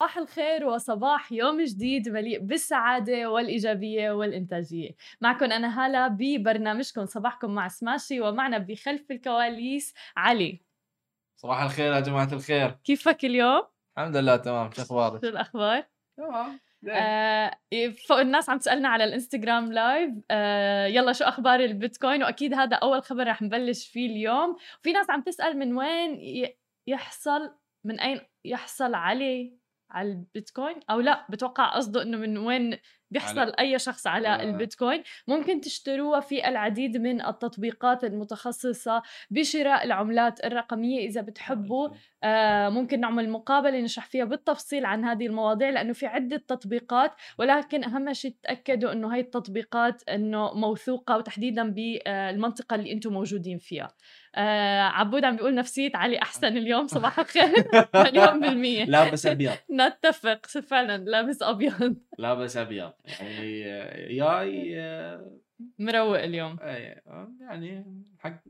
صباح 0.00 0.18
الخير 0.18 0.66
وصباح 0.66 1.32
يوم 1.32 1.62
جديد 1.62 2.08
مليء 2.08 2.38
بالسعادة 2.38 3.30
والإيجابية 3.30 4.10
والإنتاجية. 4.10 4.90
معكم 5.20 5.44
أنا 5.44 5.84
هالة 5.84 6.08
ببرنامجكم 6.08 7.06
صباحكم 7.06 7.50
مع 7.50 7.68
سماشي 7.68 8.20
ومعنا 8.20 8.58
بخلف 8.58 9.10
الكواليس 9.10 9.94
علي. 10.16 10.60
صباح 11.36 11.62
الخير 11.62 11.92
يا 11.92 12.00
جماعة 12.00 12.28
الخير. 12.32 12.70
كيفك 12.84 13.24
اليوم؟ 13.24 13.62
الحمد 13.98 14.16
لله 14.16 14.36
تمام. 14.36 14.70
شو 14.70 14.82
أخبارك؟ 14.82 15.20
شو 15.20 15.28
الأخبار؟ 15.28 15.86
تمام. 16.16 16.60
آه 16.90 17.58
فوق 18.08 18.18
الناس 18.18 18.50
عم 18.50 18.58
تسألنا 18.58 18.88
على 18.88 19.04
الإنستغرام 19.04 19.72
لايف. 19.72 20.14
آه 20.30 20.86
يلا 20.86 21.12
شو 21.12 21.24
أخبار 21.24 21.60
البيتكوين؟ 21.60 22.22
وأكيد 22.22 22.54
هذا 22.54 22.76
أول 22.76 23.02
خبر 23.02 23.26
رح 23.26 23.42
نبلش 23.42 23.88
فيه 23.88 24.06
اليوم. 24.06 24.56
في 24.82 24.92
ناس 24.92 25.10
عم 25.10 25.22
تسأل 25.22 25.58
من 25.58 25.76
وين 25.76 26.20
يحصل 26.86 27.54
من 27.84 28.00
أين 28.00 28.20
يحصل 28.44 28.94
عليه 28.94 29.65
على 29.90 30.08
البيتكوين 30.08 30.76
أو 30.90 31.00
لا 31.00 31.26
بتوقع 31.30 31.76
قصده 31.76 32.02
إنه 32.02 32.18
من 32.18 32.38
وين 32.38 32.78
بيحصل 33.10 33.38
على... 33.38 33.52
أي 33.58 33.78
شخص 33.78 34.06
على 34.06 34.28
آه. 34.28 34.42
البيتكوين 34.42 35.02
ممكن 35.28 35.60
تشتروها 35.60 36.20
في 36.20 36.48
العديد 36.48 36.96
من 36.96 37.26
التطبيقات 37.26 38.04
المتخصصة 38.04 39.02
بشراء 39.30 39.84
العملات 39.84 40.44
الرقمية 40.44 41.08
إذا 41.08 41.20
بتحبوا 41.20 41.88
آه 41.88 41.94
ممكن 42.70 43.00
نعمل 43.00 43.30
مقابلة 43.30 43.80
نشرح 43.80 44.06
فيها 44.06 44.24
بالتفصيل 44.24 44.84
عن 44.84 45.04
هذه 45.04 45.26
المواضيع 45.26 45.70
لأنه 45.70 45.92
في 45.92 46.06
عدة 46.06 46.36
تطبيقات 46.36 47.12
ولكن 47.38 47.84
أهم 47.84 48.12
شيء 48.12 48.34
تأكدوا 48.42 48.92
إنه 48.92 49.14
هي 49.14 49.20
التطبيقات 49.20 50.08
إنه 50.08 50.54
موثوقة 50.54 51.16
وتحديدا 51.16 51.70
بالمنطقة 51.70 52.74
اللي 52.74 52.92
أنتم 52.92 53.12
موجودين 53.12 53.58
فيها. 53.58 53.88
آه 54.34 54.82
عبود 54.82 55.24
عم 55.24 55.36
بيقول 55.36 55.54
نفسية 55.54 55.90
علي 55.94 56.18
أحسن 56.18 56.56
اليوم 56.56 56.86
صباح 56.86 57.18
الخير. 57.18 57.52
مليون 58.04 58.40
بالمية. 58.40 58.84
لابس 58.84 59.26
أبيض. 59.26 59.52
نتفق 59.80 60.46
فعلا 60.46 61.04
لابس 61.04 61.42
أبيض. 61.42 61.96
لابس 62.18 62.56
أبيض. 62.56 62.92
يعني 63.20 63.62
جاي 64.16 64.80
مروق 65.78 66.22
اليوم. 66.22 66.56
إيه 66.60 67.02
يعني 67.40 67.84
حق 68.18 68.42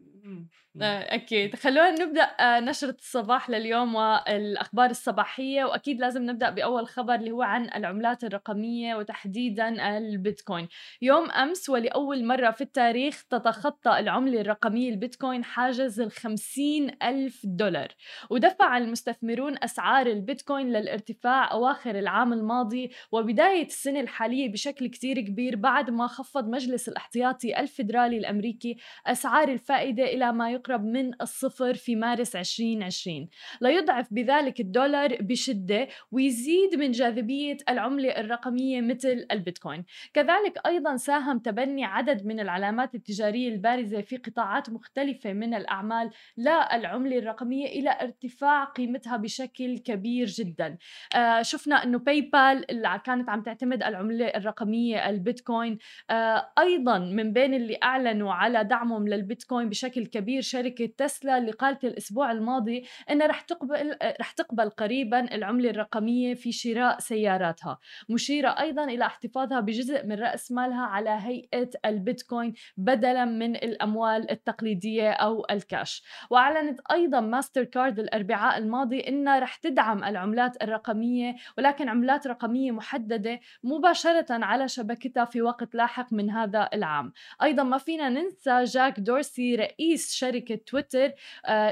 آه، 0.83 1.15
أكيد. 1.15 1.57
خلونا 1.57 1.91
نبدأ 1.91 2.23
آه، 2.23 2.61
نشرة 2.61 2.97
الصباح 2.99 3.51
لليوم 3.51 3.95
والأخبار 3.95 4.91
الصباحية. 4.91 5.65
وأكيد 5.65 6.01
لازم 6.01 6.23
نبدأ 6.23 6.51
بأول 6.51 6.87
خبر 6.87 7.15
اللي 7.15 7.31
هو 7.31 7.43
عن 7.43 7.69
العملات 7.75 8.25
الرقمية 8.25 8.95
وتحديدا 8.95 9.97
البيتكوين. 9.99 10.69
يوم 11.03 11.31
أمس 11.31 11.69
ولأول 11.69 12.25
مرة 12.25 12.51
في 12.51 12.61
التاريخ 12.61 13.25
تتخطى 13.25 13.99
العملة 13.99 14.41
الرقمية 14.41 14.91
البيتكوين 14.91 15.45
حاجز 15.45 16.01
الخمسين 16.01 16.91
ألف 17.03 17.41
دولار. 17.45 17.89
ودفع 18.31 18.79
المستثمرون 18.79 19.57
أسعار 19.65 20.07
البيتكوين 20.07 20.73
للارتفاع 20.73 21.53
أواخر 21.53 21.99
العام 21.99 22.33
الماضي 22.33 22.91
وبداية 23.13 23.67
السنة 23.67 24.01
الحالية 24.01 24.53
بشكل 24.53 24.87
كتير 24.87 25.21
كبير 25.21 25.57
بعد 25.57 25.91
ما 25.91 26.07
خفض 26.07 26.49
مجلس 26.49 26.89
الاحتياطي 26.89 27.61
الفيدرالي 27.61 28.19
الأمريكي 28.19 28.77
أسعار 29.07 29.49
الفائدة 29.49 30.16
إلى 30.17 30.33
ما 30.33 30.51
يقرب 30.51 30.85
من 30.85 31.23
الصفر 31.23 31.75
في 31.75 31.97
مارس 31.97 32.37
2020 32.37 33.29
ليضعف 33.61 34.07
بذلك 34.11 34.61
الدولار 34.61 35.17
بشدة 35.21 35.89
ويزيد 36.13 36.75
من 36.75 36.91
جاذبية 36.91 37.57
العملة 37.69 38.09
الرقمية 38.09 38.81
مثل 38.81 39.27
البيتكوين. 39.33 39.85
كذلك 40.15 40.67
أيضا 40.67 40.97
ساهم 40.97 41.39
تبني 41.39 41.85
عدد 41.85 42.27
من 42.27 42.41
العلامات 42.41 42.95
التجارية 42.95 43.49
البارزة 43.49 44.01
في 44.01 44.17
قطاعات 44.17 44.71
مختلفة 44.71 45.33
من 45.33 45.55
الأعمال 45.55 46.11
للعملة 46.37 47.19
الرقمية 47.19 47.67
إلى 47.67 47.91
ارتفاع 48.03 48.65
قيمتها 48.65 49.17
بشكل 49.17 49.79
كبير 49.79 50.27
جدا. 50.27 50.79
آه 51.15 51.43
شفنا 51.43 51.85
أنه 51.85 51.99
باي 51.99 52.21
بال 52.21 52.71
اللي 52.71 53.01
كانت 53.05 53.29
عم 53.29 53.43
تعتمد 53.43 53.83
العملة 53.83 54.27
الرقمية 54.27 55.11
البيتكوين 55.11 55.79
آه 56.11 56.53
أيضا 56.59 56.99
من 56.99 57.33
بين 57.33 57.55
اللي 57.55 57.79
أعلنوا 57.83 58.33
على 58.33 58.65
دعمهم 58.65 59.09
للبيتكوين 59.09 59.69
بشكل 59.69 60.06
كبير 60.07 60.43
شركة 60.43 60.87
تسلا 60.87 61.39
اللي 61.39 61.53
قالت 61.53 61.85
الأسبوع 61.85 62.33
الماضي 62.33 62.85
أنها 63.11 63.27
رح 63.27 63.41
تقبل 63.41 63.97
رح 64.21 64.31
تقبل 64.33 64.71
قريبا 64.71 65.35
العملة 65.35 65.71
الرقمية 65.71 66.35
في 66.35 66.53
شراء 66.53 66.99
سياراتها 66.99 67.79
مشيرة 68.09 68.49
أيضا 68.49 68.85
إلى 68.85 69.07
احتفاظها 69.07 69.61
بجزء 69.61 70.07
من 70.07 70.13
رأس 70.13 70.53
مالها 70.53 70.83
على 70.83 71.11
هيئة 71.11 71.71
البيتكوين 71.87 72.55
بدلا 72.77 73.25
من 73.25 73.57
الأموال 73.57 74.31
التقليدية 74.31 75.11
أو 75.11 75.47
الكاش. 75.51 76.03
وأعلنت 76.31 76.81
أيضا 76.93 77.21
ماستر 77.21 77.65
كارد 77.65 77.99
الأربعاء 77.99 78.59
الماضي 78.59 79.01
أنها 79.01 79.39
رح 79.39 79.57
تدعم 79.57 80.05
العملات 80.05 80.63
الرقمية 80.63 81.37
ولكن 81.59 81.89
عملات 81.89 82.27
رقمية 82.27 82.71
محددة 82.71 83.41
مباشرة 83.65 84.27
على 84.31 84.69
شبكتها 84.69 85.25
في 85.25 85.43
وقت 85.43 85.75
لاحق 85.75 86.13
من 86.13 86.31
هذا 86.31 86.69
العام. 86.75 87.13
أيضا 87.43 87.63
ما 87.63 87.79
فينا 87.79 88.09
ننسى 88.09 88.65
جاك 88.65 89.01
دورسي 89.01 89.55
رئيس 89.55 89.96
شركة 89.97 90.55
تويتر 90.55 91.13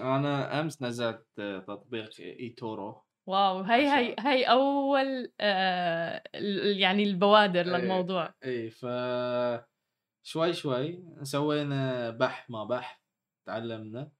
أنا 0.01 0.59
أمس 0.59 0.81
نزلت 0.81 1.25
تطبيق 1.67 2.09
إيتورو. 2.19 3.03
wow 3.27 3.61
هي 3.61 3.87
هي 3.87 4.15
هي 4.19 4.43
أول 4.43 5.31
آه 5.39 6.23
يعني 6.77 7.03
البوادر 7.03 7.59
إيه، 7.65 7.77
للموضوع. 7.77 8.33
اي 8.45 8.69
ف 8.69 8.85
شوي 10.23 10.53
شوي 10.53 11.03
سوينا 11.23 12.09
بح 12.09 12.49
ما 12.49 12.63
بح 12.63 13.01
تعلمنا. 13.47 14.11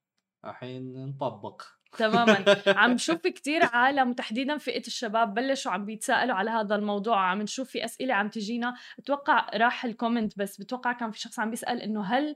الحين 0.45 1.05
نطبق. 1.05 1.61
تماما. 1.97 2.45
عم 2.67 2.91
نشوف 2.91 3.17
كتير 3.17 3.65
عالم 3.73 4.09
وتحديدا 4.09 4.57
فئة 4.57 4.87
الشباب 4.87 5.33
بلشوا 5.33 5.71
عم 5.71 5.85
بيتساءلوا 5.85 6.35
على 6.35 6.49
هذا 6.49 6.75
الموضوع 6.75 7.29
عم 7.29 7.41
نشوف 7.41 7.69
في 7.69 7.85
أسئلة 7.85 8.13
عم 8.13 8.29
تجينا. 8.29 8.75
أتوقع 8.99 9.49
راح 9.53 9.85
ال 9.85 9.92
comment 9.92 10.37
بس 10.37 10.57
بتوقع 10.57 10.93
كان 10.93 11.11
في 11.11 11.19
شخص 11.19 11.39
عم 11.39 11.49
بيسأل 11.49 11.81
إنه 11.81 12.03
هل 12.03 12.35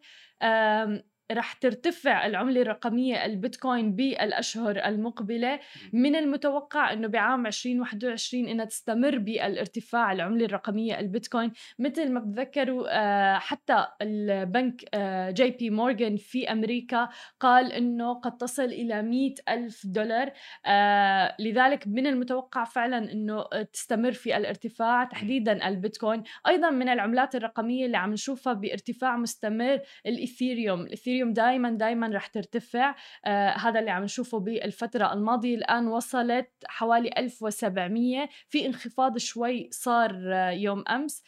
رح 1.31 1.53
ترتفع 1.53 2.25
العملة 2.25 2.61
الرقمية 2.61 3.25
البيتكوين 3.25 3.95
بالأشهر 3.95 4.85
المقبلة. 4.85 5.59
من 5.93 6.15
المتوقع 6.15 6.93
أنه 6.93 7.07
بعام 7.07 7.47
2021 7.47 8.47
أنها 8.47 8.65
تستمر 8.65 9.17
بالارتفاع 9.17 10.11
العملة 10.11 10.45
الرقمية 10.45 10.99
البيتكوين. 10.99 11.51
مثل 11.79 12.11
ما 12.11 12.19
بتذكروا 12.19 12.85
آه، 12.89 13.37
حتى 13.37 13.87
البنك 14.01 14.85
آه، 14.93 15.31
جي 15.31 15.49
بي 15.49 15.69
مورغان 15.69 16.17
في 16.17 16.51
أمريكا 16.51 17.09
قال 17.39 17.71
أنه 17.71 18.13
قد 18.13 18.37
تصل 18.37 18.63
إلى 18.65 19.01
100 19.01 19.35
ألف 19.49 19.81
دولار. 19.85 20.31
آه، 20.65 21.35
لذلك 21.39 21.87
من 21.87 22.07
المتوقع 22.07 22.63
فعلا 22.63 23.11
أنه 23.11 23.43
تستمر 23.73 24.11
في 24.11 24.37
الارتفاع 24.37 25.03
تحديدا 25.03 25.67
البيتكوين. 25.67 26.23
أيضا 26.47 26.69
من 26.69 26.89
العملات 26.89 27.35
الرقمية 27.35 27.85
اللي 27.85 27.97
عم 27.97 28.13
نشوفها 28.13 28.53
بارتفاع 28.53 29.17
مستمر 29.17 29.79
الإثيريوم 30.05 30.43
الإثيريوم 30.43 30.81
الاثيريوم 31.13 31.33
دائما 31.33 31.69
دائما 31.69 32.07
رح 32.07 32.27
ترتفع. 32.27 32.95
آه 33.25 33.49
هذا 33.49 33.79
اللي 33.79 33.91
عم 33.91 34.03
نشوفه 34.03 34.39
بالفترة 34.39 35.13
الماضية. 35.13 35.55
الآن 35.55 35.87
وصلت 35.87 36.49
حوالي 36.67 37.09
1700 37.17 38.29
في 38.49 38.65
انخفاض 38.65 39.17
شوي 39.17 39.69
صار 39.71 40.11
آه 40.33 40.49
يوم 40.51 40.83
أمس. 40.89 41.23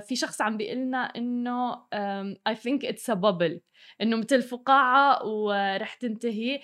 في 0.00 0.16
شخص 0.16 0.40
عم 0.40 0.56
بيقول 0.56 0.78
لنا 0.78 0.98
إنه 1.16 1.82
I 2.46 2.54
think 2.54 2.84
it's 2.84 3.10
a 3.10 3.14
bubble 3.14 3.60
إنه 4.02 4.16
مثل 4.16 4.42
فقاعة 4.42 5.26
ورح 5.26 5.94
تنتهي. 5.94 6.60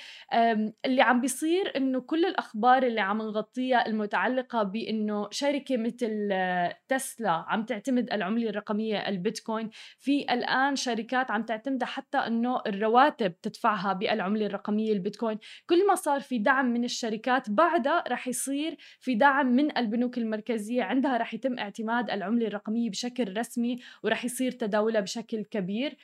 اللي 0.87 1.03
عم 1.03 1.21
بيصير 1.21 1.77
إنه 1.77 2.01
كل 2.01 2.25
الأخبار 2.25 2.83
اللي 2.83 3.01
عم 3.01 3.19
نغطيها 3.19 3.87
المتعلقة 3.87 4.63
بإنه 4.63 5.29
شركة 5.31 5.77
مثل 5.77 6.29
آه، 6.33 6.79
تسلا 6.89 7.31
عم 7.31 7.65
تعتمد 7.65 8.13
العملة 8.13 8.51
الرقمية 8.51 9.09
البيتكوين. 9.09 9.71
في 9.99 10.23
الآن 10.33 10.77
شركات 10.77 11.31
عم 11.31 11.43
تعتمد 11.43 11.85
حتى 11.85 12.19
إنه 12.19 12.61
الرواتب 12.67 13.41
تدفعها 13.41 13.93
بالعملة 13.93 14.47
الرقمية 14.47 14.93
البيتكوين. 14.93 15.39
كل 15.67 15.87
ما 15.87 15.95
صار 15.95 16.21
في 16.21 16.39
دعم 16.39 16.67
من 16.73 16.85
الشركات 16.85 17.51
بعدها 17.51 18.05
رح 18.09 18.29
يصير 18.29 18.77
في 19.01 19.15
دعم 19.15 19.47
من 19.47 19.79
البنوك 19.79 20.19
المركزية 20.19 20.83
عندها 20.83 21.17
رح 21.17 21.35
يتم 21.35 21.59
اعتماد 21.59 22.11
العملة 22.11 22.47
الرقمية 22.47 22.91
بشكل 22.93 23.37
رسمي 23.39 23.79
ورح 24.03 24.25
يصير 24.25 24.53
تداولها 24.53 25.01
بشكل 25.01 25.45
كبير. 25.45 25.97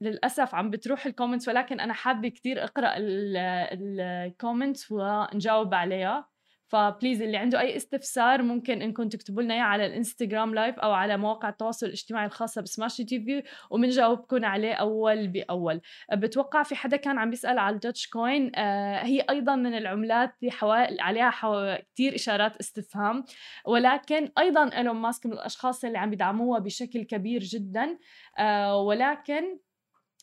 للأسف 0.00 0.54
عم 0.54 0.70
بتروح 0.70 1.06
ال 1.06 1.11
comments 1.11 1.48
ولكن 1.48 1.80
أنا 1.80 1.92
حابة 1.92 2.28
كثير 2.28 2.64
أقرأ 2.64 2.94
ال 2.98 3.20
comments 3.20 4.92
ونجاوب 4.92 5.74
عليها. 5.74 6.28
ف 6.68 6.76
please 6.76 7.22
اللي 7.22 7.36
عنده 7.36 7.60
أي 7.60 7.76
استفسار 7.76 8.42
ممكن 8.42 8.82
إنكم 8.82 9.08
تكتبوا 9.08 9.42
لنا 9.42 9.54
إياه 9.54 9.62
على 9.62 9.86
الإنستغرام 9.86 10.54
live 10.54 10.78
أو 10.78 10.92
على 10.92 11.16
مواقع 11.16 11.48
التواصل 11.48 11.86
الاجتماعي 11.86 12.26
الخاصة 12.26 12.62
بسماشي 12.62 12.96
تي 12.96 13.20
في 13.20 13.42
وبنجاوبكم 13.70 14.44
عليه 14.44 14.74
أول 14.74 15.28
بأول. 15.28 15.80
بتوقع 16.12 16.62
في 16.62 16.74
حدا 16.74 16.96
كان 16.96 17.18
عم 17.18 17.30
بيسال 17.30 17.58
على 17.58 17.74
الدوتش 17.74 18.06
كوين. 18.08 18.52
آه 18.56 19.04
هي 19.04 19.20
أيضا 19.30 19.56
من 19.56 19.74
العملات 19.74 20.34
اللي 20.40 20.52
حوا... 20.52 21.02
عليها 21.02 21.30
حوا... 21.30 21.76
كثير 21.80 22.14
إشارات 22.14 22.56
استفهام. 22.56 23.24
ولكن 23.66 24.28
أيضا 24.38 24.70
إيلون 24.76 24.96
ماسك 24.96 25.26
من 25.26 25.32
الأشخاص 25.32 25.84
اللي 25.84 25.98
عم 25.98 26.10
بيدعموها 26.10 26.58
بشكل 26.58 27.02
كبير 27.02 27.40
جدا. 27.40 27.98
آه 28.38 28.76
ولكن 28.82 29.58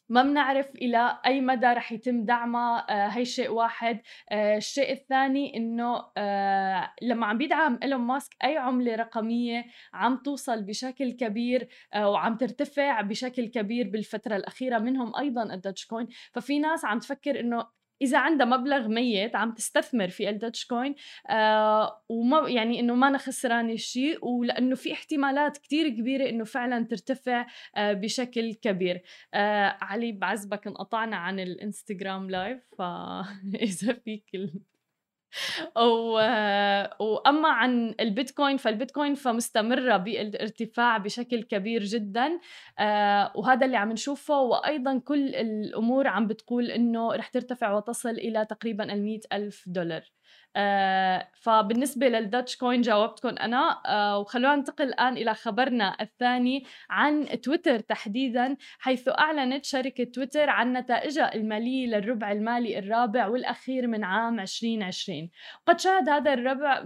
ما 0.09 0.23
بنعرف 0.23 0.69
إلى 0.75 1.19
أي 1.25 1.41
مدى 1.41 1.65
رح 1.67 1.91
يتم 1.91 2.25
دعمها 2.25 2.85
آه 2.89 3.07
هي 3.07 3.25
شيء 3.25 3.49
واحد. 3.51 4.01
آه 4.31 4.57
الشيء 4.57 4.91
الثاني 4.91 5.57
إنه 5.57 6.05
آه 6.17 6.93
لما 7.01 7.25
عم 7.25 7.37
بيدعم 7.37 7.79
إيلون 7.83 8.01
ماسك 8.01 8.35
أي 8.43 8.57
عملة 8.57 8.95
رقمية 8.95 9.65
عم 9.93 10.17
توصل 10.17 10.63
بشكل 10.63 11.11
كبير 11.11 11.67
آه 11.93 12.09
وعم 12.09 12.37
ترتفع 12.37 13.01
بشكل 13.01 13.47
كبير 13.47 13.89
بالفترة 13.89 14.35
الأخيرة 14.35 14.77
منهم 14.79 15.15
أيضا 15.15 15.43
الدوج 15.53 15.85
كوين. 15.85 16.07
ففي 16.33 16.59
ناس 16.59 16.85
عم 16.85 16.99
تفكر 16.99 17.39
إنه 17.39 17.65
إذا 18.01 18.17
عندها 18.17 18.45
مبلغ 18.45 18.87
ميت 18.87 19.35
عم 19.35 19.51
تستثمر 19.51 20.07
في 20.07 20.29
الدوج 20.29 20.65
كوين 20.65 20.95
آه 21.29 22.03
وما 22.09 22.49
يعني 22.49 22.79
إنه 22.79 22.95
ما 22.95 23.07
أنا 23.07 23.17
خسرانة 23.17 23.75
شيء 23.75 24.25
ولأنه 24.25 24.75
في 24.75 24.93
احتمالات 24.93 25.57
كتير 25.57 25.89
كبيرة 25.89 26.29
إنه 26.29 26.43
فعلا 26.43 26.85
ترتفع 26.85 27.45
آه 27.75 27.93
بشكل 27.93 28.53
كبير. 28.53 29.01
آه 29.33 29.77
علي 29.81 30.11
بعزبك 30.11 30.67
انقطعنا 30.67 31.15
عن 31.15 31.39
الانستغرام 31.39 32.29
live 32.29 32.59
فإذا 32.77 33.93
فيك 33.93 34.25
و... 35.77 36.11
وأما 36.99 37.49
عن 37.49 37.95
البيتكوين 37.99 38.57
فالبيتكوين 38.57 39.15
فمستمرة 39.15 39.97
بالارتفاع 39.97 40.97
بشكل 40.97 41.43
كبير 41.43 41.83
جدا 41.83 42.39
آه، 42.79 43.31
وهذا 43.35 43.65
اللي 43.65 43.77
عم 43.77 43.91
نشوفه 43.91 44.41
وأيضا 44.41 44.99
كل 44.99 45.35
الأمور 45.35 46.07
عم 46.07 46.27
بتقول 46.27 46.71
إنه 46.71 47.13
رح 47.13 47.27
ترتفع 47.27 47.73
وتصل 47.73 48.09
إلى 48.09 48.45
تقريبا 48.45 48.93
ال 48.93 49.19
ألف 49.33 49.63
دولار. 49.67 50.03
آه، 50.55 51.27
فبالنسبة 51.41 52.07
للداتش 52.07 52.57
كوين 52.57 52.81
جاوبتكم 52.81 53.29
أنا. 53.29 53.81
آه، 53.85 54.19
وخلونا 54.19 54.55
ننتقل 54.55 54.85
الآن 54.85 55.17
إلى 55.17 55.33
خبرنا 55.33 55.97
الثاني 56.01 56.63
عن 56.89 57.41
تويتر 57.41 57.79
تحديدا 57.79 58.57
حيث 58.79 59.09
أعلنت 59.09 59.65
شركة 59.65 60.03
تويتر 60.03 60.49
عن 60.49 60.73
نتائجها 60.73 61.35
المالية 61.35 61.87
للربع 61.87 62.31
المالي 62.31 62.79
الرابع 62.79 63.27
والأخير 63.27 63.87
من 63.87 64.03
عام 64.03 64.39
2020 64.39 65.29
قد 65.65 65.79
شهد 65.79 66.09
هذا 66.09 66.33
الربع 66.33 66.83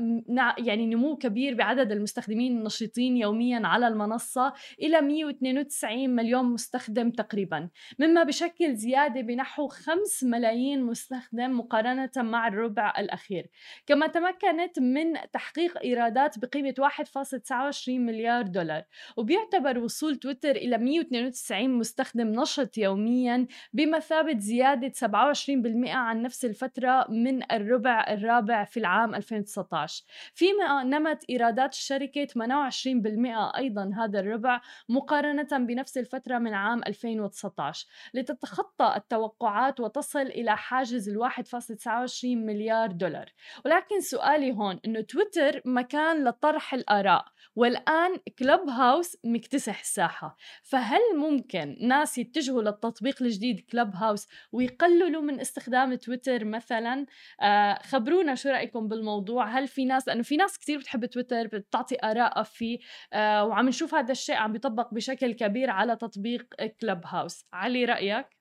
يعني 0.57 0.86
نمو 0.86 1.18
كبير 1.18 1.56
بعدد 1.56 1.92
المستخدمين 1.92 2.57
النشيطين 2.57 3.18
يوميا 3.18 3.62
على 3.68 3.88
المنصة 3.88 4.54
إلى 4.81 5.01
192 5.01 6.10
مليون 6.15 6.45
مستخدم 6.45 7.12
تقريبا. 7.12 7.69
مما 8.00 8.24
بشكل 8.24 8.75
زيادة 8.75 9.22
بنحو 9.22 9.68
5 9.68 10.27
ملايين 10.27 10.83
مستخدم 10.83 11.60
مقارنة 11.60 12.12
مع 12.18 12.48
الربع 12.48 12.94
الأخير. 13.00 13.50
كما 13.86 14.08
تمكنت 14.08 14.80
من 14.80 15.14
تحقيق 15.34 15.78
إيرادات 15.84 16.40
بقيمة 16.40 16.74
1.29 16.80 17.90
مليار 17.90 18.42
دولار 18.42 18.84
وبيعتبر 19.18 19.80
وصول 19.80 20.16
تويتر 20.16 20.52
إلى 20.52 20.78
192 20.78 21.70
مستخدم 21.70 22.28
نشط 22.28 22.78
يوميا 22.78 23.48
بمثابة 23.74 24.40
زيادة 24.40 24.90
27% 24.90 25.90
عن 25.90 26.22
نفس 26.22 26.46
الفترة 26.46 27.06
من 27.10 27.52
الربع 27.52 28.06
الرابع 28.10 28.64
في 28.64 28.80
العام 28.80 29.16
2019 29.16 30.04
فيما 30.34 30.84
نمت 30.84 31.24
إيرادات 31.30 31.74
الشركة 31.74 32.26
28% 32.26 33.58
أيضا 33.58 33.92
هذا 33.98 34.20
الربع 34.20 34.62
مقارنة 34.90 35.48
بنفس 35.52 35.98
الفترة 35.98 36.38
من 36.38 36.54
عام 36.54 36.82
2019 36.88 37.88
لتتخطى 38.14 38.94
التوقعات 38.96 39.80
وتصل 39.80 40.22
إلى 40.22 40.58
حاجز 40.58 41.10
ال 41.10 41.30
1.29 41.32 42.26
مليار 42.26 42.92
دولار. 42.92 43.30
ولكن 43.66 44.01
سؤالي 44.01 44.51
هون 44.51 44.80
إنه 44.86 45.01
تويتر 45.01 45.62
مكان 45.66 46.24
لطرح 46.24 46.74
الآراء 46.74 47.25
والآن 47.56 48.18
كلوب 48.40 48.69
هاوس 48.69 49.18
مكتسح 49.24 49.80
الساحة. 49.80 50.38
فهل 50.63 51.00
ممكن 51.18 51.78
ناس 51.81 52.18
يتجهوا 52.18 52.62
للتطبيق 52.62 53.24
الجديد 53.24 53.60
كلوب 53.72 53.96
هاوس 53.96 54.28
ويقللوا 54.51 55.22
من 55.22 55.40
استخدام 55.40 55.96
تويتر 55.96 56.46
مثلا؟ 56.46 57.06
آه 57.42 57.80
خبرونا 57.84 58.36
شو 58.36 58.50
رأيكم 58.50 58.88
بالموضوع؟ 58.88 59.46
هل 59.60 59.68
في 59.68 59.86
ناس 59.86 60.07
لأنه 60.07 60.24
في 60.24 60.38
ناس 60.38 60.60
كثير 60.60 60.80
بتحب 60.80 61.06
تويتر 61.06 61.48
بتعطي 61.48 61.98
ارائها 62.04 62.44
فيه 62.44 62.80
آه 63.13 63.46
وعم 63.46 63.68
نشوف 63.68 63.96
هذا 63.96 64.12
الشيء 64.12 64.36
عم 64.36 64.54
بيطبق 64.54 64.94
بشكل 64.94 65.34
كبير 65.34 65.69
على 65.69 65.96
تطبيق 65.96 66.46
كلوب 66.81 67.01
هاوس. 67.06 67.46
علي 67.54 67.86
رأيك؟ 67.86 68.38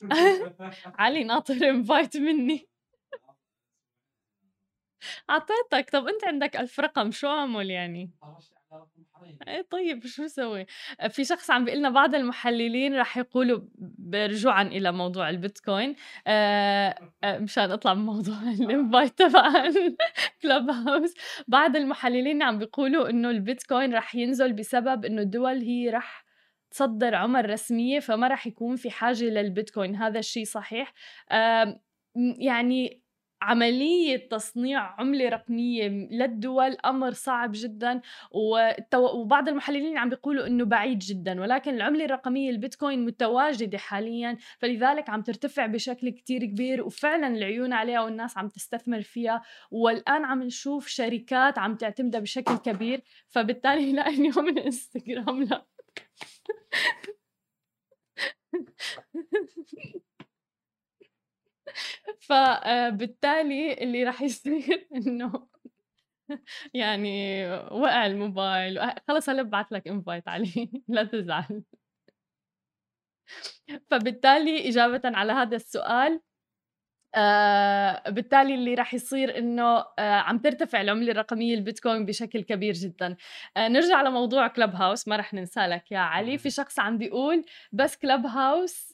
علي 0.98 1.24
ناطر 1.24 1.54
invite 1.70 2.16
مني. 2.16 2.68
أعطيتك. 5.30 5.90
طب 5.90 6.08
أنت 6.08 6.24
عندك 6.24 6.56
ألف 6.56 6.80
رقم 6.80 7.10
شو 7.10 7.28
أعمل 7.28 7.70
يعني؟ 7.70 8.10
إيه 9.48 9.66
طيب 9.70 10.06
شو 10.06 10.26
سوي 10.26 10.66
في 11.08 11.24
شخص 11.24 11.50
عم 11.50 11.64
بيقول 11.64 11.78
لنا 11.80 11.90
بعض 11.90 12.14
المحللين 12.14 12.96
رح 12.96 13.16
يقولوا 13.18 13.60
رجوعا 14.14 14.62
إلى 14.62 14.92
موضوع 14.92 15.30
البيتكوين. 15.30 15.94
آه 16.26 16.94
آه 17.24 17.38
مشان 17.38 17.70
أطلع 17.70 17.94
من 17.94 18.04
موضوع 18.06 18.36
الانفايت 18.60 19.18
تبع 19.18 19.64
الكلوب 19.66 20.70
هاوس 20.70 21.14
بعض 21.48 21.76
المحللين 21.76 22.42
عم 22.42 22.58
بيقولوا 22.58 23.10
إنه 23.10 23.30
البيتكوين 23.30 23.94
رح 23.94 24.14
ينزل 24.14 24.52
بسبب 24.52 25.04
إنه 25.04 25.22
الدول 25.22 25.58
هي 25.62 25.90
رح 25.90 26.24
تصدر 26.70 27.14
عمل 27.14 27.50
رسمية 27.50 28.00
فما 28.00 28.28
راح 28.28 28.46
يكون 28.46 28.76
في 28.76 28.90
حاجة 28.90 29.24
للبيتكوين 29.24 29.96
هذا 29.96 30.18
الشيء 30.18 30.44
صحيح. 30.44 30.92
يعني 32.38 33.02
عملية 33.42 34.28
تصنيع 34.28 34.80
عملة 35.00 35.28
رقمية 35.28 35.88
للدول 35.88 36.76
أمر 36.84 37.10
صعب 37.12 37.50
جدا 37.54 38.00
وبعض 38.94 39.48
المحللين 39.48 39.98
عم 39.98 40.08
بيقولوا 40.08 40.46
إنه 40.46 40.64
بعيد 40.64 40.98
جدا 40.98 41.40
ولكن 41.40 41.74
العملة 41.74 42.04
الرقمية 42.04 42.50
البيتكوين 42.50 43.04
متواجدة 43.04 43.78
حاليا 43.78 44.36
فلذلك 44.58 45.10
عم 45.10 45.22
ترتفع 45.22 45.66
بشكل 45.66 46.10
كتير 46.10 46.44
كبير 46.44 46.82
وفعلا 46.82 47.26
العيون 47.26 47.72
عليها 47.72 48.00
والناس 48.00 48.38
عم 48.38 48.48
تستثمر 48.48 49.02
فيها. 49.02 49.42
والآن 49.70 50.24
عم 50.24 50.42
نشوف 50.42 50.86
شركات 50.86 51.58
عم 51.58 51.76
تعتمدها 51.76 52.20
بشكل 52.20 52.56
كبير 52.56 53.02
فبالتالي 53.28 53.92
لا 53.96 54.08
اليوم 54.08 54.44
من 54.44 54.58
انستغرام 54.58 55.42
لا. 55.42 55.79
فبالتالي 62.30 63.72
اللي 63.74 64.04
راح 64.04 64.22
يصير 64.22 64.88
إنه 64.96 65.46
يعني 66.74 67.46
وقع 67.72 68.06
الموبايل 68.06 68.80
خلص 69.08 69.28
هلا 69.28 69.42
ببعث 69.42 69.72
لك 69.72 69.88
انفايت 69.88 70.28
عليه 70.28 70.68
لا 70.88 71.04
تزعل. 71.04 71.62
فبالتالي 73.90 74.68
إجابة 74.68 75.00
على 75.04 75.32
هذا 75.32 75.56
السؤال 75.56 76.20
آه 77.14 78.10
بالتالي 78.10 78.54
اللي 78.54 78.74
راح 78.74 78.94
يصير 78.94 79.38
إنه 79.38 79.64
آه 79.98 80.14
عم 80.20 80.38
ترتفع 80.38 80.80
العملة 80.80 81.12
الرقمية 81.12 81.54
البيتكوين 81.54 82.06
بشكل 82.06 82.42
كبير 82.42 82.74
جدا. 82.74 83.16
آه 83.56 83.68
نرجع 83.68 84.02
لموضوع 84.02 84.48
كلب 84.48 84.74
هاوس 84.74 85.08
ما 85.08 85.16
راح 85.16 85.34
ننسى 85.34 85.60
لك 85.60 85.92
يا 85.92 85.98
علي. 85.98 86.38
في 86.38 86.50
شخص 86.50 86.78
عم 86.78 86.98
بيقول 86.98 87.44
بس 87.72 87.96
كلب 87.96 88.26
هاوس 88.26 88.89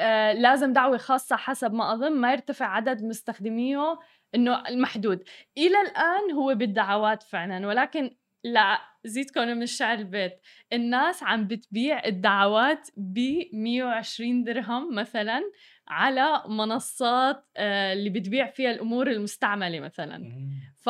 آه 0.00 0.32
لازم 0.32 0.72
دعوة 0.72 0.96
خاصة 0.96 1.36
حسب 1.36 1.72
ما 1.72 1.92
أظن 1.94 2.12
ما 2.12 2.32
يرتفع 2.32 2.66
عدد 2.66 3.04
مستخدميه 3.04 3.98
إنه 4.34 4.68
المحدود. 4.68 5.22
إلى 5.58 5.80
الآن 5.80 6.32
هو 6.34 6.54
بالدعوات 6.54 7.22
فعلا 7.22 7.66
ولكن 7.66 8.10
لا 8.44 8.78
زيدكم 9.04 9.40
من 9.40 9.62
الشعر 9.62 9.98
البيت. 9.98 10.40
الناس 10.72 11.22
عم 11.22 11.46
بتبيع 11.46 12.04
الدعوات 12.04 12.88
ب 12.96 13.18
120 13.52 14.44
درهم 14.44 14.94
مثلا 14.94 15.40
على 15.88 16.42
منصات 16.48 17.44
آه، 17.56 17.92
اللي 17.92 18.10
بتبيع 18.10 18.46
فيها 18.46 18.70
الأمور 18.70 19.10
المستعملة 19.10 19.80
مثلا. 19.80 20.32
ف 20.82 20.86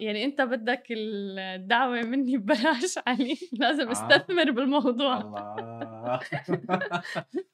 يعني 0.00 0.24
أنت 0.24 0.40
بدك 0.40 0.86
الدعوة 0.90 2.00
مني 2.00 2.36
ببلاش 2.36 2.98
علي 3.06 3.36
لازم 3.52 3.88
آه. 3.88 3.92
أستثمر 3.92 4.50
بالموضوع. 4.50 5.20
الله. 5.20 6.20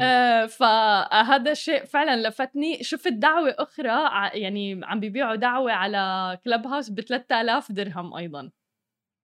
آه. 0.00 0.46
فهذا 0.46 1.50
الشيء 1.52 1.84
فعلًا 1.84 2.28
لفتني، 2.28 2.82
شُفت 2.84 3.08
دعوة 3.12 3.54
أخرى 3.58 4.10
يعني 4.40 4.80
عم 4.84 5.00
بيبيعوا 5.00 5.36
دعوة 5.36 5.72
على 5.72 6.38
club 6.48 6.62
house 6.66 6.90
ب3000 6.90 7.72
درهم 7.72 8.14
أيضًا. 8.14 8.50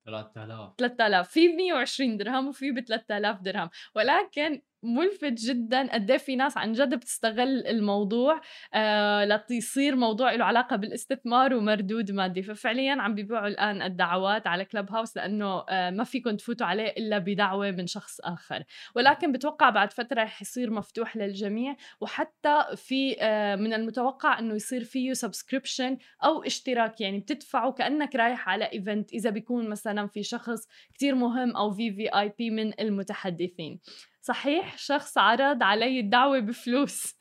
3000 0.06 0.73
3000 0.78 1.28
في 1.28 1.49
ب120 1.49 2.16
درهم 2.18 2.49
وفي 2.49 2.73
ب3000 2.73 3.42
درهم، 3.42 3.70
ولكن 3.97 4.62
مُلفت 4.82 5.32
جدًا 5.32 5.92
قد 5.92 6.11
إيه 6.11 6.18
في 6.18 6.37
ناس 6.37 6.56
عن 6.56 6.73
جد 6.73 6.94
بتستغل 6.94 7.66
الموضوع 7.66 8.40
آآ 8.75 9.26
لتصير 9.26 9.97
موضوع 9.97 10.32
له 10.32 10.44
علاقة 10.44 10.76
بالاستثمار 10.76 11.54
ومردود 11.54 12.11
مادي، 12.11 12.42
ففعليًا 12.42 13.02
عم 13.02 13.14
بيبيعوا 13.14 13.47
الآن 13.47 13.82
الدعوات 13.82 14.47
على 14.47 14.64
club 14.64 14.87
house 14.87 15.12
لإنه 15.16 15.64
آآ 15.68 15.90
ما 15.90 16.04
فيكم 16.04 16.37
تفوتوا 16.37 16.66
عليه 16.66 16.88
إلا 16.88 17.18
بدعوة 17.18 17.70
من 17.70 17.87
شخص 17.87 18.20
آخر، 18.20 18.64
ولكن 18.94 19.32
باتوقع 19.32 19.70
بعد 19.70 19.92
فترة 19.92 20.23
رح 20.23 20.42
يصير 20.42 20.70
مفتوح 20.70 21.16
للجميع، 21.16 21.76
وحتى 22.00 22.64
في 22.76 23.16
آآ 23.20 23.56
من 23.56 23.73
المتوقع 23.73 24.38
إنه 24.38 24.54
يصير 24.54 24.85
فيه 24.85 25.12
subscription 25.12 25.97
أو 26.25 26.42
اشتراك، 26.42 27.00
يعني 27.00 27.18
بتدفعوا 27.18 27.73
كأنك 27.73 28.16
رايح 28.16 28.49
على 28.49 28.66
event 28.66 29.06
إذا 29.14 29.30
بيكون 29.30 29.68
مثلًا 29.68 30.06
في 30.06 30.23
شخص 30.23 30.68
كتير 30.94 31.14
مهم 31.14 31.56
أو 31.56 31.75
VVIP 31.75 32.40
من 32.40 32.80
المتحدثين. 32.80 33.80
صحيح 34.21 34.79
شخص 34.79 35.19
عرض 35.19 35.63
علي 35.63 36.01
الدعوة 36.01 36.39
بفلوس. 36.39 37.19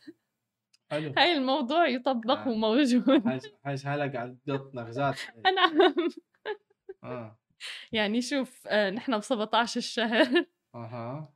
حلو. 0.91 1.13
هاي 1.17 1.33
الموضوع 1.33 1.87
يطبق 1.87 2.37
آه. 2.37 2.47
وموجود. 2.47 3.23
حاج 3.65 3.83
حالك 3.83 4.15
على 4.15 4.37
نغزات. 4.73 5.19
نعم 5.55 5.93
آه. 7.03 7.39
يعني 7.91 8.21
شوف 8.21 8.67
آه، 8.67 8.89
نحن 8.89 9.17
ب 9.17 9.21
17 9.21 9.77
الشهر. 9.77 10.45
أها. 10.75 11.33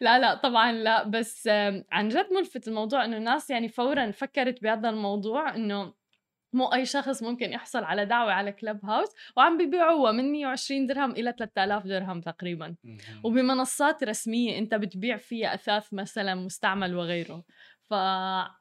لا 0.00 0.18
لا 0.18 0.34
طبعا 0.34 0.72
لا 0.72 1.08
بس 1.08 1.48
عن 1.92 2.08
جد 2.08 2.32
ملفت 2.32 2.68
الموضوع 2.68 3.04
إنه 3.04 3.16
الناس 3.16 3.50
يعني 3.50 3.68
فورا 3.68 4.10
فكرت 4.10 4.62
بهذا 4.62 4.88
الموضوع 4.88 5.54
إنه 5.54 5.94
مو 6.52 6.66
أي 6.66 6.86
شخص 6.86 7.22
ممكن 7.22 7.52
يحصل 7.52 7.84
على 7.84 8.04
دعوة 8.06 8.32
على 8.32 8.52
كلب 8.52 8.84
هاوس 8.84 9.08
وعم 9.36 9.58
بيبيعوها 9.58 10.12
من 10.12 10.32
120 10.32 10.86
درهم 10.86 11.10
إلى 11.10 11.32
3000 11.38 11.86
درهم 11.86 12.20
تقريبا. 12.20 12.76
وبمنصات 13.24 14.04
رسمية 14.04 14.58
أنت 14.58 14.74
بتبيع 14.74 15.16
فيها 15.16 15.54
أثاث 15.54 15.94
مثلا 15.94 16.34
مستعمل 16.34 16.94
وغيره 16.96 17.44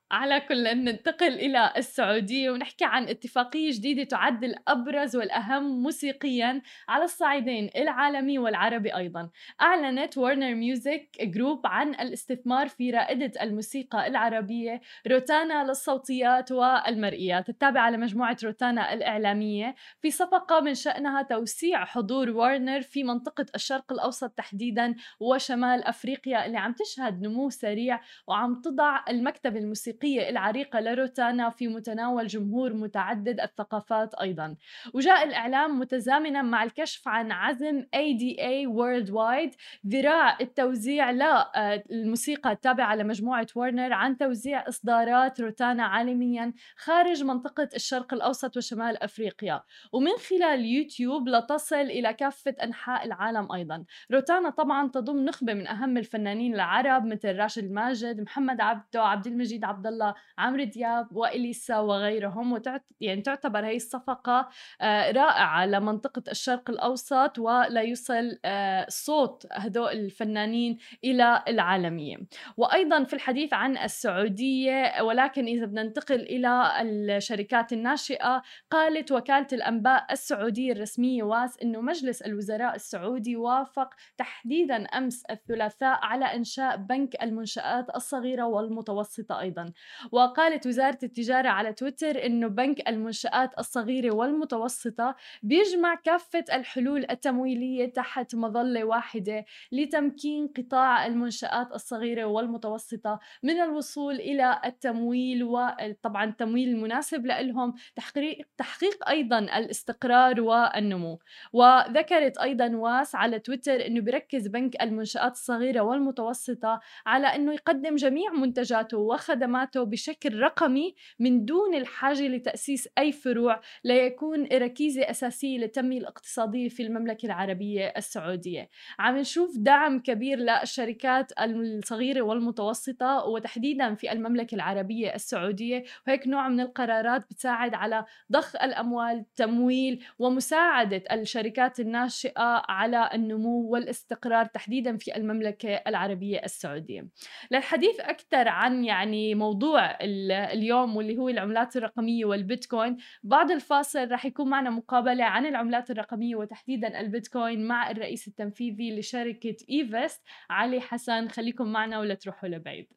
فعلى 0.09 0.41
كل 0.41 0.63
ننتقل 0.63 1.33
إلى 1.33 1.73
السعودية 1.77 2.51
ونحكي 2.51 2.85
عن 2.85 3.07
اتفاقية 3.07 3.71
جديدة 3.71 4.03
تعد 4.03 4.43
الأبرز 4.43 5.15
والأهم 5.15 5.83
موسيقيا 5.83 6.61
على 6.89 7.03
الصعيدين 7.03 7.69
العالمي 7.75 8.39
والعربي 8.39 8.95
أيضا. 8.95 9.29
أعلنت 9.61 10.17
Warner 10.17 10.55
Music 10.55 11.07
Group 11.21 11.67
عن 11.67 11.89
الاستثمار 11.89 12.67
في 12.67 12.91
رائدة 12.91 13.31
الموسيقى 13.41 14.07
العربية 14.07 14.81
روتانا 15.07 15.63
للصوتيات 15.63 16.51
والمرئيات. 16.51 17.49
التابعة 17.49 17.89
لمجموعة 17.89 18.37
روتانا 18.43 18.93
الإعلامية 18.93 19.75
في 20.01 20.11
صفقة 20.11 20.59
من 20.59 20.73
شأنها 20.73 21.21
توسيع 21.21 21.85
حضور 21.85 22.29
ورنر 22.29 22.81
في 22.81 23.03
منطقة 23.03 23.45
الشرق 23.55 23.91
الأوسط 23.91 24.29
تحديدا 24.29 24.95
وشمال 25.19 25.83
أفريقيا 25.83 26.45
اللي 26.45 26.57
عم 26.57 26.73
تشهد 26.73 27.21
نمو 27.21 27.49
سريع 27.49 28.01
وعم 28.27 28.61
تضع 28.61 29.03
المكتبة 29.09 29.59
الموسيقية 30.03 30.29
العريقة 30.29 30.79
لروتانا 30.79 31.50
في 31.50 31.68
متناول 31.68 32.27
جمهور 32.27 32.74
متعدد 32.74 33.39
الثقافات 33.39 34.13
أيضا. 34.15 34.56
وجاء 34.94 35.24
الإعلام 35.24 35.79
متزامنا 35.79 36.41
مع 36.41 36.63
الكشف 36.63 37.08
عن 37.08 37.32
عزم 37.32 37.82
ADA 37.82 38.68
Worldwide 38.68 39.58
ذراع 39.88 40.38
التوزيع 40.41 41.12
للموسيقى 41.12 42.51
التابعة 42.51 42.96
لمجموعة 42.96 43.48
ورنر 43.56 43.94
عن 43.94 44.18
توزيع 44.18 44.68
إصدارات 44.68 45.41
روتانا 45.41 45.84
عالميا 45.84 46.53
خارج 46.77 47.24
منطقة 47.24 47.70
الشرق 47.75 48.13
الأوسط 48.13 48.58
وشمال 48.58 49.03
أفريقيا. 49.03 49.62
ومن 49.94 50.12
خلال 50.29 50.65
يوتيوب 50.65 51.29
لتصل 51.29 51.75
إلى 51.75 52.13
كافة 52.13 52.56
أنحاء 52.63 53.06
العالم 53.06 53.51
أيضا. 53.51 53.84
روتانا 54.12 54.50
طبعا 54.50 54.88
تضم 54.88 55.25
نخبة 55.25 55.53
من 55.53 55.68
أهم 55.68 55.98
الفنانين 55.98 56.56
العرب 56.56 57.06
مثل 57.06 57.36
راشد 57.36 57.72
ماجد 57.72 58.22
محمد 58.22 58.62
عبده 58.62 59.03
عبد 59.03 59.27
المجيد 59.27 59.63
عبد 59.65 59.88
الله 59.89 60.13
عمرو 60.38 60.63
دياب 60.63 61.08
وإليسا 61.15 61.79
وغيرهم 61.79 62.53
وتعت 62.53 62.86
يعني 63.01 63.22
تعتبر 63.22 63.65
هي 63.65 63.75
الصفقة 63.75 64.50
آه، 64.81 65.12
رائعة 65.12 65.65
لمنطقة 65.65 66.24
الشرق 66.31 66.69
الأوسط 66.69 67.39
ولا 67.39 67.81
يوصل 67.81 68.39
آه، 68.46 68.86
صوت 68.89 69.46
هدول 69.51 69.91
الفنانين 69.91 70.77
إلى 71.03 71.43
العالمية. 71.48 72.17
وأيضا 72.58 73.03
في 73.03 73.13
الحديث 73.13 73.53
عن 73.53 73.77
السعودية 73.77 75.01
ولكن 75.01 75.46
إذا 75.46 75.65
بدنا 75.65 75.84
ننتقل 75.84 76.22
إلى 76.22 76.72
الشركات 76.81 77.74
الناشئة 77.74 78.41
قالت 78.72 79.12
وكالة 79.12 79.48
الأنباء 79.53 80.05
السعودية 80.12 80.72
الرسمية 80.72 81.24
واس 81.24 81.58
أنه 81.63 81.81
مجلس 81.81 82.22
الوزراء 82.22 82.75
السعودي 82.75 83.36
وافق 83.36 83.89
تحديدا 84.17 84.75
أمس 84.75 85.25
الثلاثاء 85.25 86.00
على 86.01 86.25
إنشاء 86.25 86.77
بنك 86.77 87.24
المنشآت 87.24 87.96
الصغيرة 87.96 88.43
والمتوسطة 88.43 89.39
أيضا. 89.39 89.72
وقالت 90.12 90.67
وزارة 90.67 90.98
التجارة 91.03 91.50
على 91.50 91.74
تويتر 91.74 92.25
أنه 92.25 92.48
بنك 92.48 92.89
المنشآت 92.89 93.59
الصغيرة 93.59 94.12
والمتوسطة 94.15 95.15
بيجمع 95.43 95.95
كافة 95.95 96.45
الحلول 96.53 97.05
التمويلية 97.12 97.93
تحت 97.93 98.36
مظلة 98.36 98.83
واحدة 98.83 99.45
لتمكين 99.71 100.48
قطاع 100.57 101.05
المنشآت 101.05 101.71
الصغيرة 101.71 102.25
والمتوسطة 102.25 103.19
من 103.43 103.59
الوصول 103.59 104.15
إلى 104.15 104.62
التمويل 104.65 105.43
وطبعا 105.43 106.25
التمويل 106.25 106.69
المناسب 106.69 107.25
لهم 107.25 107.74
تحقيق 107.95 108.48
تحقيق 108.57 109.09
أيضا 109.09 109.39
الاستقرار 109.39 110.41
والنمو. 110.41 111.19
وذكرت 111.53 112.38
أيضا 112.38 112.75
واس 112.75 113.15
على 113.15 113.39
تويتر 113.39 113.86
أنه 113.86 114.01
بيركز 114.01 114.48
بنك 114.48 114.81
المنشآت 114.81 115.31
الصغيرة 115.31 115.81
والمتوسطة 115.81 116.79
على 117.05 117.27
أنه 117.27 117.53
يقدم 117.53 117.95
جميع 117.95 118.31
منتجاته 118.31 118.98
وخدماته 118.98 119.68
بشكل 119.77 120.39
رقمي 120.39 120.95
من 121.19 121.45
دون 121.45 121.75
الحاجة 121.75 122.27
لتأسيس 122.27 122.89
أي 122.97 123.11
فروع 123.11 123.61
ليكون 123.83 124.47
ركيزة 124.53 125.01
أساسية 125.01 125.57
للتنمية 125.57 125.97
الاقتصادية 125.97 126.69
في 126.69 126.83
المملكة 126.83 127.25
العربية 127.25 127.93
السعودية. 127.97 128.69
عم 128.99 129.17
نشوف 129.17 129.57
دعم 129.57 129.99
كبير 129.99 130.38
للشركات 130.39 131.31
الصغيرة 131.39 132.21
والمتوسطة 132.21 133.25
وتحديدا 133.25 133.95
في 133.95 134.11
المملكة 134.11 134.55
العربية 134.55 135.15
السعودية 135.15 135.83
وهيك 136.07 136.27
نوع 136.27 136.47
من 136.47 136.59
القرارات 136.59 137.21
بتساعد 137.21 137.73
على 137.73 138.05
ضخ 138.31 138.55
الأموال 138.55 139.25
تمويل 139.35 140.03
ومساعدة 140.19 141.03
الشركات 141.11 141.79
الناشئة 141.79 142.63
على 142.69 143.09
النمو 143.13 143.69
والاستقرار 143.69 144.45
تحديدا 144.45 144.97
في 144.97 145.15
المملكة 145.17 145.73
العربية 145.88 146.41
السعودية. 146.43 147.07
للحديث 147.51 147.99
أكثر 147.99 148.47
عن 148.47 148.85
يعني 148.85 149.35
موضوع 149.50 149.91
ال- 149.91 150.32
اليوم 150.32 150.96
واللي 150.96 151.18
هو 151.18 151.29
العملات 151.29 151.77
الرقمية 151.77 152.25
والبيتكوين 152.25 152.98
بعد 153.24 153.51
الفاصل 153.51 154.12
رح 154.12 154.25
يكون 154.25 154.50
معنا 154.50 154.70
مقابلة 154.70 155.24
عن 155.24 155.46
العملات 155.46 155.91
الرقمية 155.91 156.36
وتحديدا 156.36 157.00
البيتكوين 157.00 157.68
مع 157.68 157.91
الرئيس 157.91 158.27
التنفيذي 158.27 159.00
لشركة 159.00 159.56
إيفست 159.70 160.22
علي 160.50 160.82
حسن. 160.82 161.27
خليكم 161.27 161.68
معنا 161.68 162.00
ولا 162.00 162.13
تروحوا 162.13 162.50
لبعيد. 162.50 162.88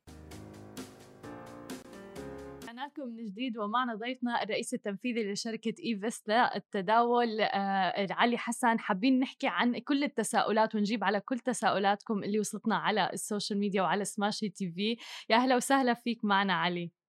لكم 2.93 3.09
من 3.09 3.27
جديد 3.27 3.59
ومعنا 3.59 3.95
ضيفنا 3.95 4.43
الرئيس 4.43 4.75
التنفيذي 4.75 5.33
لشركة 5.33 5.75
إيفست 5.85 6.29
للتداول 6.29 7.41
آه، 7.41 8.07
علي 8.11 8.39
حسن 8.39 8.79
حابين 8.79 9.21
نحكي 9.21 9.47
عن 9.49 9.79
كل 9.79 10.05
التساؤلات 10.05 10.75
ونجيب 10.75 11.05
على 11.05 11.21
كل 11.21 11.39
تساؤلاتكم 11.39 12.25
اللي 12.25 12.39
وصلتنا 12.39 12.77
على 12.77 13.11
السوشيال 13.13 13.59
ميديا 13.59 13.83
وعلى 13.83 14.05
سماشي 14.05 14.49
تي 14.49 14.73
في. 14.73 14.97
يا 15.31 15.37
أهلا 15.37 15.57
وسهلا 15.57 15.95
فيك 15.95 16.25
معنا 16.25 16.53
علي. 16.55 17.02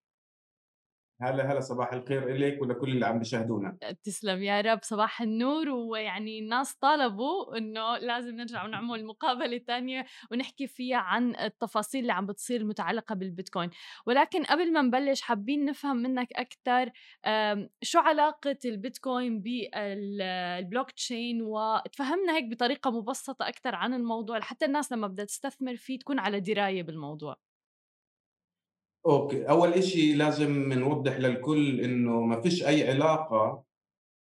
هلا 1.23 1.51
هلا 1.51 1.59
صباح 1.59 1.93
الخير 1.93 2.31
إليك 2.31 2.61
ولكل 2.61 2.89
اللي 2.89 3.05
عم 3.05 3.19
بيشاهدونا. 3.19 3.77
تسلم 4.03 4.43
يا 4.43 4.61
رب 4.61 4.79
صباح 4.81 5.21
النور. 5.21 5.69
ويعني 5.69 6.39
الناس 6.39 6.75
طالبوا 6.75 7.57
إنه 7.57 7.97
لازم 7.97 8.35
نرجع 8.35 8.65
ونعمل 8.65 9.05
مقابلة 9.05 9.57
تانية 9.57 10.05
ونحكي 10.31 10.67
فيها 10.67 10.97
عن 10.97 11.35
التفاصيل 11.35 12.01
اللي 12.01 12.13
عم 12.13 12.25
بتصير 12.25 12.61
المتعلقه 12.61 13.15
بالبيتكوين. 13.15 13.69
ولكن 14.05 14.43
قبل 14.43 14.73
ما 14.73 14.81
نبلش 14.81 15.21
حابين 15.21 15.65
نفهم 15.65 15.97
منك 15.97 16.33
أكثر 16.33 16.91
شو 17.81 17.99
علاقة 17.99 18.57
البيتكوين 18.65 19.41
بالبلوك 19.41 20.91
تشين 20.91 21.41
وتفهمنا 21.41 22.35
هيك 22.35 22.45
بطريقة 22.45 22.91
مبسطة 22.91 23.47
أكثر 23.47 23.75
عن 23.75 23.93
الموضوع 23.93 24.37
لحتى 24.37 24.65
الناس 24.65 24.91
لما 24.91 25.07
بدها 25.07 25.25
تستثمر 25.25 25.75
فيه 25.75 25.99
تكون 25.99 26.19
على 26.19 26.39
دراية 26.39 26.83
بالموضوع. 26.83 27.35
Okay. 29.05 29.43
أول 29.49 29.73
إشي 29.73 30.13
لازم 30.13 30.73
نوضح 30.73 31.17
للكل 31.19 31.81
إنه 31.81 32.21
ما 32.21 32.41
فيش 32.41 32.63
أي 32.67 32.89
علاقة 32.89 33.63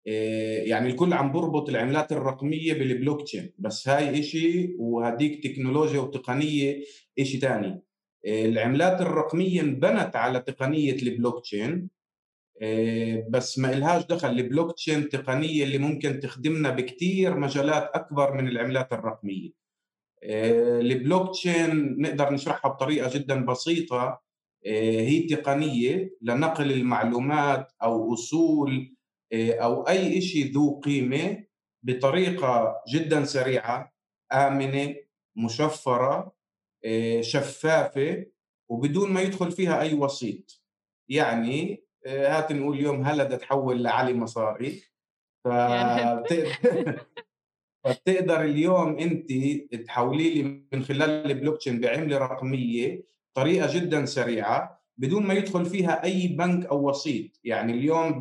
إيه، 0.08 0.70
يعني 0.70 0.90
الكل 0.90 1.14
عم 1.14 1.32
بربط 1.32 1.70
العملات 1.70 2.12
الرقمية 2.12 2.74
بالبلوك 2.74 3.22
تشين. 3.24 3.54
بس 3.60 3.90
هاي 3.90 4.20
إشي 4.20 4.76
وهديك 4.80 5.44
تكنولوجيا 5.44 6.00
وتقنية 6.00 6.84
إشي 7.20 7.38
تاني. 7.38 7.84
آه، 8.28 8.46
العملات 8.46 9.02
الرقمية 9.02 9.62
انبنت 9.62 10.16
على 10.16 10.40
تقنية 10.42 10.94
البلوك 10.94 11.42
تشين 11.44 11.90
آه، 12.62 13.28
بس 13.30 13.60
ما 13.60 13.74
إلهاش 13.74 14.06
دخل. 14.08 14.30
البلوك 14.30 14.76
تشين 14.76 15.10
تقنية 15.10 15.64
اللي 15.64 15.78
ممكن 15.78 16.20
تخدمنا 16.20 16.70
بكتير 16.72 17.38
مجالات 17.40 17.92
أكبر 17.96 18.34
من 18.34 18.48
العملات 18.48 18.94
الرقمية. 18.94 19.52
آه، 20.24 20.80
البلوك 20.82 21.32
تشين 21.32 22.02
نقدر 22.02 22.34
نشرحها 22.34 22.72
بطريقة 22.72 23.12
جدا 23.20 23.46
بسيطة. 23.46 24.22
هي 24.66 25.20
تقنية 25.22 26.18
لنقل 26.22 26.72
المعلومات 26.72 27.72
أو 27.84 28.14
أصول 28.14 28.96
أو 29.34 29.88
أي 29.88 30.22
شيء 30.22 30.52
ذو 30.54 30.80
قيمة 30.80 31.44
بطريقة 31.84 32.76
جدا 32.94 33.26
سريعة 33.26 33.94
آمنة 34.34 34.96
مشفرة 35.36 36.36
آه، 36.86 37.22
شفافة 37.22 38.26
وبدون 38.70 39.12
ما 39.12 39.22
يدخل 39.22 39.52
فيها 39.52 39.82
أي 39.82 39.94
وسيط. 39.94 40.64
يعني 41.10 41.84
آه، 42.06 42.38
هات 42.38 42.52
نقول 42.52 42.78
اليوم 42.78 43.04
هلا 43.04 43.24
بدها 43.24 43.38
تحول 43.38 43.84
لعلي 43.84 44.14
مصاري. 44.14 44.84
فبتقدر 45.46 47.02
فبتقدر 47.84 48.42
اليوم 48.42 49.00
أنت 49.00 49.34
تحولي 49.86 50.34
لي 50.34 50.66
من 50.74 50.84
خلال 50.84 51.32
البلوك 51.32 51.58
تشين 51.58 51.80
بعملة 51.80 52.18
رقمية 52.18 53.04
طريقة 53.34 53.74
جدا 53.74 54.06
سريعة 54.06 54.82
بدون 54.98 55.26
ما 55.26 55.34
يدخل 55.34 55.66
فيها 55.66 56.04
أي 56.04 56.28
بنك 56.28 56.66
أو 56.66 56.90
وسيط. 56.90 57.40
يعني 57.44 57.74
اليوم 57.74 58.20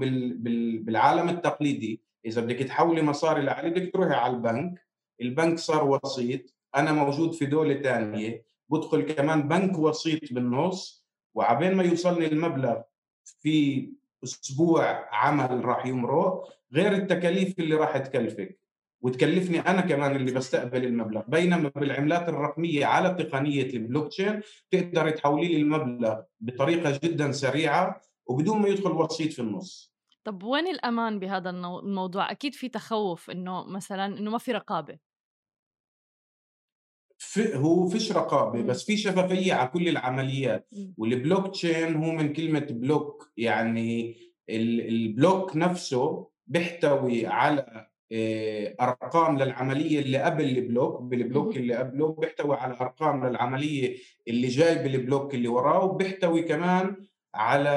بالعالم 0.84 1.28
التقليدي 1.28 2.02
إذا 2.26 2.40
بدك 2.40 2.56
تحولي 2.56 3.02
مصاري 3.02 3.42
لعلي 3.42 3.70
بدك 3.70 3.92
تروحي 3.92 4.14
على 4.14 4.36
البنك. 4.36 4.86
البنك 5.20 5.58
صار 5.58 5.84
وسيط. 5.88 6.54
أنا 6.76 6.92
موجود 6.92 7.32
في 7.32 7.46
دولة 7.46 7.82
ثانية 7.82 8.44
بدخل 8.68 9.02
كمان 9.02 9.48
بنك 9.48 9.78
وسيط 9.78 10.32
بالنص. 10.32 11.06
وعبين 11.34 11.74
ما 11.74 11.82
يوصلني 11.82 12.26
المبلغ 12.26 12.80
في 13.24 13.88
أسبوع 14.24 15.08
عمل 15.14 15.64
راح 15.64 15.86
يمرق. 15.86 16.48
غير 16.72 16.92
التكاليف 16.92 17.58
اللي 17.58 17.74
راح 17.74 17.98
تكلفك. 17.98 18.59
وتكلفني 19.02 19.60
أنا 19.60 19.80
كمان 19.80 20.16
اللي 20.16 20.32
بستقبل 20.32 20.84
المبلغ. 20.84 21.22
بينما 21.28 21.68
بالعملات 21.68 22.28
الرقمية 22.28 22.86
على 22.86 23.24
تقنية 23.24 23.66
البلوك 23.66 24.08
تشين 24.08 24.40
تقدر 24.70 25.10
تحولي 25.10 25.48
لي 25.48 25.56
المبلغ 25.56 26.20
بطريقة 26.40 27.00
جدا 27.02 27.32
سريعة 27.32 28.00
وبدون 28.26 28.62
ما 28.62 28.68
يدخل 28.68 28.90
وسيط 28.90 29.32
في 29.32 29.38
النص. 29.38 29.94
طب 30.24 30.42
وين 30.42 30.66
الأمان 30.66 31.18
بهذا 31.18 31.50
الموضوع؟ 31.50 32.30
أكيد 32.30 32.54
في 32.54 32.68
تخوف 32.68 33.30
إنه 33.30 33.66
مثلا 33.66 34.06
إنه 34.06 34.30
ما 34.30 34.38
في 34.38 34.52
رقابة. 34.52 34.98
في 37.18 37.56
هو 37.56 37.88
فيش 37.88 38.12
رقابة 38.12 38.62
بس 38.62 38.84
في 38.84 38.96
شفافية 38.96 39.54
على 39.54 39.68
كل 39.68 39.88
العمليات. 39.88 40.68
والبلوك 40.98 41.50
تشين 41.50 41.96
هو 41.96 42.12
من 42.12 42.32
كلمة 42.32 42.66
block 42.70 43.32
يعني 43.36 44.16
ال 44.50 44.68
block 44.68 45.56
نفسه 45.56 46.30
بيحتوي 46.46 47.26
على 47.26 47.89
أرقام 48.80 49.38
للعملية 49.38 50.00
اللي 50.00 50.18
قبل 50.18 50.44
ال 50.44 50.54
block 50.54 51.02
بال 51.02 51.18
block 51.18 51.56
اللي 51.56 51.74
قبله 51.74 52.12
بيحتوي 52.12 52.56
على 52.56 52.74
أرقام 52.80 53.26
للعملية 53.26 53.96
اللي 54.28 54.48
جاي 54.48 54.74
بال 54.74 54.91
block 54.91 55.34
اللي 55.34 55.48
وراه 55.48 55.84
وبيحتوي 55.84 56.42
كمان 56.42 56.96
على 57.34 57.68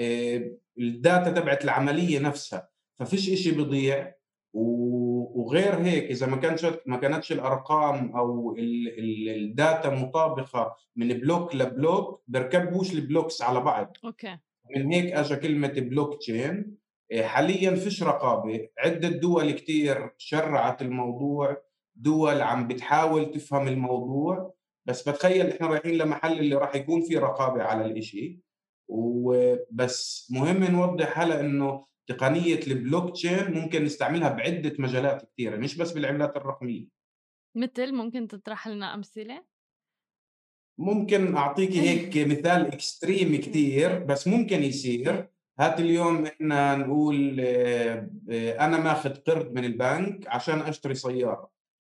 آه، 0.00 0.56
ال 0.78 0.88
data 0.88 1.30
تبعت 1.30 1.64
العملية 1.64 2.18
نفسها. 2.18 2.68
ففيش 2.96 3.30
إشي 3.30 3.50
بيضيع. 3.50 4.14
وغير 4.52 5.74
هيك 5.74 6.04
إذا 6.04 6.26
ما 6.26 6.36
كانتش 6.36 6.66
ما 6.86 6.96
كانتش 6.96 7.32
الأرقام 7.32 8.16
أو 8.16 8.56
ال 8.58 8.84
data 8.84 9.90
مطابقة 9.90 10.76
من 10.96 11.08
block 11.08 11.54
ل 11.54 11.65
block 11.65 12.22
بيركبوش 12.26 12.92
ال 12.92 12.99
blocks 12.99 13.42
على 13.42 13.60
بعض. 13.60 13.96
Okay. 14.04 14.38
من 14.76 14.92
هيك 14.92 15.12
اجى 15.12 15.36
كلمة 15.36 15.68
بلوك 15.68 16.18
تشين. 16.18 16.79
حاليا 17.18 17.74
فيش 17.74 18.02
رقابة. 18.02 18.68
عدة 18.78 19.08
دول 19.08 19.50
كثير 19.50 20.10
شرعت 20.18 20.82
الموضوع 20.82 21.62
دول 21.94 22.40
عم 22.40 22.68
بتحاول 22.68 23.30
تفهم 23.30 23.68
الموضوع 23.68 24.54
بس 24.86 25.08
بتخيل 25.08 25.46
إحنا 25.50 25.66
رايحين 25.66 25.92
لمحل 25.92 26.38
اللي 26.38 26.54
راح 26.54 26.74
يكون 26.74 27.02
في 27.02 27.16
رقابة 27.16 27.62
على 27.62 27.86
الإشي. 27.86 28.40
وبس 28.88 30.28
مهم 30.30 30.64
نوضح 30.64 31.18
هلا 31.18 31.40
إنه 31.40 31.86
تقنية 32.06 32.60
البلوك 32.66 33.12
تشين 33.12 33.52
ممكن 33.52 33.84
نستعملها 33.84 34.28
بعدة 34.28 34.76
مجالات 34.78 35.32
كثيره 35.32 35.56
مش 35.56 35.76
بس 35.76 35.92
بالعملات 35.92 36.36
الرقمية. 36.36 36.86
مثل 37.56 37.94
ممكن 37.94 38.28
تطرح 38.28 38.68
لنا 38.68 38.94
أمثلة؟ 38.94 39.44
ممكن 40.78 41.36
اعطيك 41.36 41.70
هيك 41.72 42.28
مثال 42.28 42.66
extreme 42.66 43.36
كثير 43.36 43.98
بس 43.98 44.28
ممكن 44.28 44.62
يصير. 44.62 45.30
هات 45.60 45.80
اليوم 45.80 46.26
إحنا 46.26 46.76
نقول 46.76 47.36
آه، 47.40 48.10
آه، 48.30 48.64
أنا 48.64 48.80
ماخذ 48.80 49.14
قرض 49.14 49.52
من 49.52 49.64
البنك 49.64 50.26
عشان 50.28 50.60
أشتري 50.60 50.94
سيارة. 50.94 51.50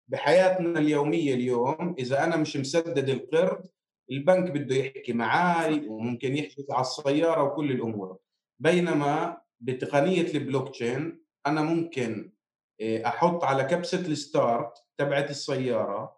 بحياتنا 0.08 0.78
اليومية 0.78 1.34
اليوم 1.34 1.94
إذا 1.98 2.24
أنا 2.24 2.36
مش 2.36 2.56
مسدد 2.56 3.08
القرض 3.08 3.66
البنك 4.10 4.50
بده 4.50 4.76
يحكي 4.76 5.12
معي 5.12 5.86
وممكن 5.88 6.36
يحجز 6.36 6.70
على 6.70 6.80
السيارة 6.80 7.42
وكل 7.42 7.70
الأمور. 7.70 8.18
بينما 8.58 9.40
بتقنية 9.60 10.34
البلوك 10.34 10.68
تشين 10.68 11.22
أنا 11.46 11.62
ممكن 11.62 12.32
آه، 12.80 13.06
أحط 13.06 13.44
على 13.44 13.64
كبسة 13.64 14.00
ال 14.00 14.13
start 14.13 14.78
تبعت 14.98 15.30
السيارة 15.30 16.16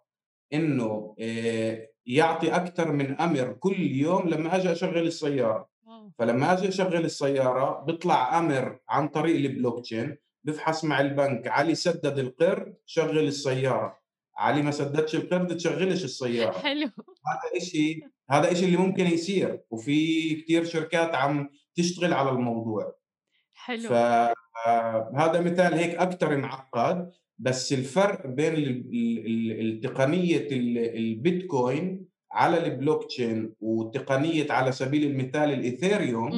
إنه 0.53 1.15
يعطي 2.05 2.55
أكثر 2.55 2.91
من 2.91 3.21
أمر 3.21 3.53
كل 3.53 3.79
يوم 3.79 4.29
لما 4.29 4.55
أجي 4.55 4.71
أشغل 4.71 5.07
السيارة. 5.07 5.69
فلما 6.17 6.53
أجي 6.53 6.67
أشغل 6.67 7.05
السيارة 7.05 7.83
بيطلع 7.85 8.39
أمر 8.39 8.79
عن 8.89 9.07
طريق 9.07 9.35
البلوك 9.35 9.83
تشين 9.83 10.17
بفحص 10.43 10.85
مع 10.85 11.01
البنك 11.01 11.47
علي 11.47 11.75
سدد 11.75 12.19
القرض 12.19 12.73
شغل 12.85 13.19
السيارة. 13.19 13.99
علي 14.37 14.61
ما 14.61 14.71
سددش 14.71 15.15
القرض 15.15 15.55
تشغلش 15.55 16.03
السيارة. 16.03 16.51
حلو. 16.51 16.89
هذا 17.27 17.59
شيء 17.59 18.07
هذا 18.29 18.53
شيء 18.53 18.65
اللي 18.65 18.77
ممكن 18.77 19.07
يصير. 19.07 19.61
وفي 19.69 20.35
كثير 20.35 20.63
شركات 20.63 21.15
عم 21.15 21.49
تشتغل 21.75 22.13
على 22.13 22.29
الموضوع. 22.29 22.95
حلو. 23.53 23.89
فهذا 23.89 25.41
مثال 25.41 25.73
هيك 25.73 25.95
أكثر 25.95 26.37
معقد. 26.37 27.11
بس 27.41 27.73
الفرق 27.73 28.27
بين 28.27 28.53
التقنية 29.59 30.47
البيتكوين 30.97 32.08
على 32.31 32.65
البلوك 32.67 33.05
تشين 33.05 33.53
وتقنية 33.61 34.51
على 34.51 34.71
سبيل 34.71 35.11
المثال 35.11 35.53
ال 35.53 35.62
Ethereum 35.62 36.33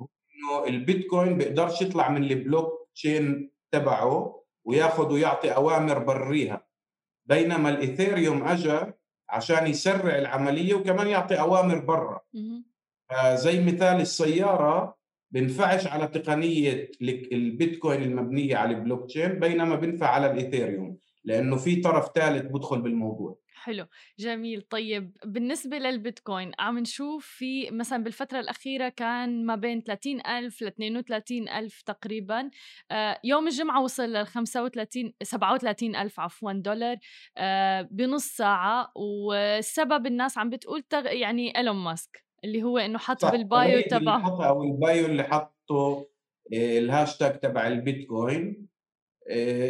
إنه 0.00 0.66
البيتكوين 0.68 1.38
بيقدرش 1.38 1.82
يطلع 1.82 2.08
من 2.10 2.24
البلوك 2.24 2.88
تشين 2.94 3.50
تبعه 3.72 4.42
وياخذ 4.64 5.12
ويعطي 5.12 5.50
أوامر 5.50 5.98
براها 5.98 6.66
بينما 7.26 7.68
ال 7.70 7.78
Ethereum 7.78 8.42
اجى 8.44 8.80
عشان 9.28 9.66
يسرع 9.66 10.18
العملية 10.18 10.74
وكمان 10.74 11.06
يعطي 11.06 11.40
أوامر 11.40 11.78
برا 11.78 12.20
زي 13.34 13.60
مثال 13.64 14.00
السيارة 14.00 14.96
بنفعش 15.30 15.86
على 15.86 16.06
تقنية 16.06 16.90
البيتكوين 17.32 18.02
المبنية 18.02 18.56
على 18.56 18.74
البلوك 18.76 19.06
تشين 19.06 19.28
بينما 19.38 19.74
بنفع 19.76 20.06
على 20.06 20.30
ال 20.30 20.38
Ethereum 20.38 20.98
لأنه 21.24 21.56
في 21.56 21.76
طرف 21.76 22.10
ثالث 22.14 22.46
بدخل 22.52 22.80
بالموضوع. 22.82 23.38
حلو 23.64 23.86
جميل. 24.18 24.62
طيب 24.62 25.16
بالنسبة 25.24 25.78
للبيتكوين 25.78 26.52
عم 26.58 26.78
نشوف 26.78 27.26
في 27.26 27.70
مثلا 27.70 28.04
بالفترة 28.04 28.40
الأخيرة 28.40 28.88
كان 28.88 29.46
ما 29.46 29.56
بين 29.56 29.82
30 29.82 30.26
ألف 30.26 30.62
ل 30.62 30.66
32 30.66 31.48
ألف 31.48 31.82
تقريبا. 31.82 32.50
آه 32.90 33.20
يوم 33.24 33.46
الجمعة 33.46 33.82
وصل 33.82 34.02
لل 34.02 34.26
35 34.26 35.12
37 35.22 35.96
ألف 35.96 36.20
عفوا 36.20 36.52
دولار. 36.52 36.96
آه 37.36 37.88
بنص 37.90 38.24
ساعة. 38.24 38.92
والسبب 38.96 40.06
الناس 40.06 40.38
عم 40.38 40.50
بتقول 40.50 40.82
تغ... 40.82 41.06
يعني 41.06 41.56
إيلون 41.58 41.76
ماسك 41.76 42.24
اللي 42.44 42.62
هو 42.62 42.78
إنه 42.78 42.98
حط 42.98 43.24
بال 43.24 43.47
bio 43.47 43.82
تبعه. 43.90 44.48
أو 44.48 44.62
ال 44.62 44.73
bio 44.73 45.06
اللي 45.06 45.22
حطه 45.22 46.06
آه، 46.54 46.78
الهاشتاج 46.78 47.40
تبع 47.40 47.66
البيتكوين. 47.66 48.73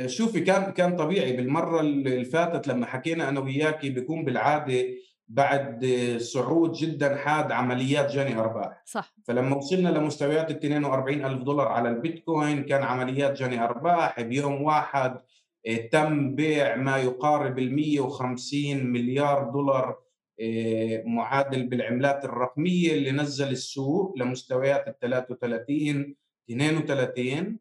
شوفي 0.06 0.40
كان 0.40 0.72
كان 0.72 0.96
طبيعي 0.96 1.36
بالمرة 1.36 1.80
اللي 1.80 2.24
فاتت 2.24 2.68
لما 2.68 2.86
حكينا 2.86 3.28
أنا 3.28 3.40
وياكي 3.40 3.90
بيكون 3.90 4.24
بالعادة 4.24 4.84
بعد 5.28 5.86
صعود 6.18 6.72
جدا 6.72 7.16
حاد 7.16 7.52
عمليات 7.52 8.10
جني 8.10 8.38
أرباح. 8.38 8.82
صح. 8.84 9.14
فلما 9.24 9.56
وصلنا 9.56 9.88
لمستويات 9.88 10.50
ال 10.50 10.56
42 10.56 11.24
ألف 11.24 11.42
دولار 11.42 11.68
على 11.68 11.88
البيتكوين 11.88 12.64
كان 12.64 12.82
عمليات 12.82 13.32
جني 13.32 13.64
أرباح. 13.64 14.20
بيوم 14.20 14.62
واحد 14.62 15.20
آه، 15.66 15.76
تم 15.76 16.34
بيع 16.34 16.76
ما 16.76 16.98
يقارب 16.98 17.58
ال 17.58 17.74
150 17.74 18.86
مليار 18.86 19.50
دولار 19.50 19.98
آه، 20.40 21.02
معادل 21.06 21.66
بالعملات 21.66 22.24
الرقمية 22.24 22.92
اللي 22.92 23.10
نزل 23.10 23.50
السوق 23.50 24.18
لمستويات 24.18 24.88
ال 24.88 24.98
33 24.98 26.16
32 26.50 27.58